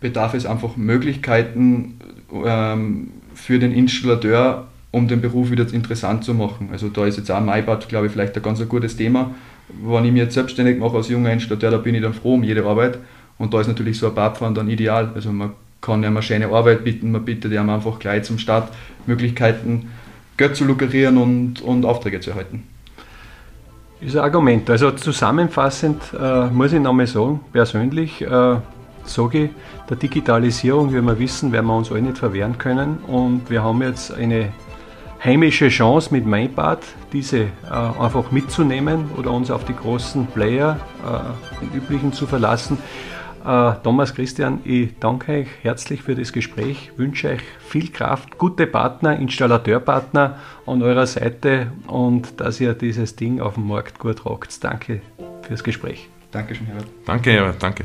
bedarf 0.06 0.34
es 0.34 0.46
einfach 0.46 0.76
Möglichkeiten 0.76 1.98
ähm, 2.44 3.08
für 3.34 3.58
den 3.58 3.72
Installateur, 3.72 4.68
um 4.92 5.08
den 5.08 5.20
Beruf 5.20 5.50
wieder 5.50 5.66
interessant 5.74 6.22
zu 6.22 6.32
machen. 6.32 6.68
Also 6.70 6.88
da 6.88 7.06
ist 7.06 7.16
jetzt 7.16 7.30
auch 7.30 7.40
MyBad, 7.40 7.88
glaube 7.88 8.06
ich, 8.06 8.12
vielleicht 8.12 8.36
ein 8.36 8.42
ganz 8.42 8.66
gutes 8.68 8.96
Thema. 8.96 9.34
Wenn 9.68 10.04
ich 10.04 10.12
mich 10.12 10.22
jetzt 10.22 10.34
selbstständig 10.34 10.78
mache 10.78 10.96
als 10.96 11.08
junger 11.08 11.32
Installateur, 11.32 11.72
da 11.72 11.78
bin 11.78 11.96
ich 11.96 12.02
dann 12.02 12.14
froh 12.14 12.34
um 12.34 12.44
jede 12.44 12.64
Arbeit. 12.64 12.98
Und 13.36 13.52
da 13.52 13.60
ist 13.60 13.66
natürlich 13.66 13.98
so 13.98 14.06
ein 14.06 14.14
Badfahren 14.14 14.54
dann 14.54 14.70
ideal. 14.70 15.10
Also 15.14 15.32
man 15.32 15.50
kann 15.80 16.04
ja 16.04 16.08
eine 16.08 16.22
schöne 16.22 16.46
Arbeit 16.46 16.84
bieten, 16.84 17.10
man 17.10 17.24
bietet 17.24 17.52
ja 17.52 17.62
einfach 17.62 17.98
gleich 17.98 18.22
zum 18.22 18.38
Start 18.38 18.72
Möglichkeiten, 19.06 19.90
Geld 20.36 20.54
zu 20.54 20.64
lukrieren 20.64 21.18
und, 21.18 21.60
und 21.62 21.84
Aufträge 21.84 22.20
zu 22.20 22.30
erhalten. 22.30 22.62
Ist 24.00 24.16
ein 24.16 24.22
Argument. 24.22 24.70
Also 24.70 24.92
zusammenfassend 24.92 26.00
äh, 26.18 26.46
muss 26.46 26.72
ich 26.72 26.80
nochmal 26.80 27.06
sagen, 27.06 27.40
persönlich 27.52 28.22
äh, 28.22 28.56
sage 29.08 29.44
ich, 29.44 29.50
der 29.88 29.96
Digitalisierung, 29.96 30.92
wie 30.92 31.00
wir 31.00 31.18
wissen, 31.18 31.52
werden 31.52 31.66
wir 31.66 31.76
uns 31.76 31.90
alle 31.90 32.02
nicht 32.02 32.18
verwehren 32.18 32.58
können. 32.58 32.98
Und 33.06 33.48
wir 33.50 33.62
haben 33.62 33.82
jetzt 33.82 34.12
eine 34.12 34.52
heimische 35.24 35.68
Chance 35.68 36.12
mit 36.12 36.26
MyBad, 36.26 36.80
diese 37.12 37.38
äh, 37.38 37.48
einfach 37.70 38.30
mitzunehmen 38.30 39.10
oder 39.16 39.30
uns 39.32 39.50
auf 39.50 39.64
die 39.64 39.74
großen 39.74 40.26
Player, 40.26 40.78
äh, 41.04 41.64
den 41.64 41.78
üblichen, 41.78 42.12
zu 42.12 42.26
verlassen. 42.26 42.78
Äh, 43.44 43.72
Thomas 43.82 44.14
Christian, 44.14 44.60
ich 44.64 44.98
danke 44.98 45.32
euch 45.32 45.48
herzlich 45.62 46.02
für 46.02 46.14
das 46.14 46.32
Gespräch, 46.32 46.90
wünsche 46.96 47.28
euch 47.28 47.42
viel 47.68 47.90
Kraft, 47.90 48.38
gute 48.38 48.66
Partner, 48.66 49.16
Installateurpartner 49.18 50.38
an 50.66 50.82
eurer 50.82 51.06
Seite 51.06 51.72
und 51.86 52.40
dass 52.40 52.60
ihr 52.60 52.74
dieses 52.74 53.16
Ding 53.16 53.40
auf 53.40 53.54
dem 53.54 53.68
Markt 53.68 53.98
gut 53.98 54.24
rockt. 54.24 54.62
Danke 54.64 55.00
fürs 55.42 55.62
Gespräch. 55.62 56.08
Dankeschön, 56.32 56.66
Herbert. 56.66 56.88
Danke, 57.06 57.30
Herbert, 57.30 57.62
danke. 57.62 57.84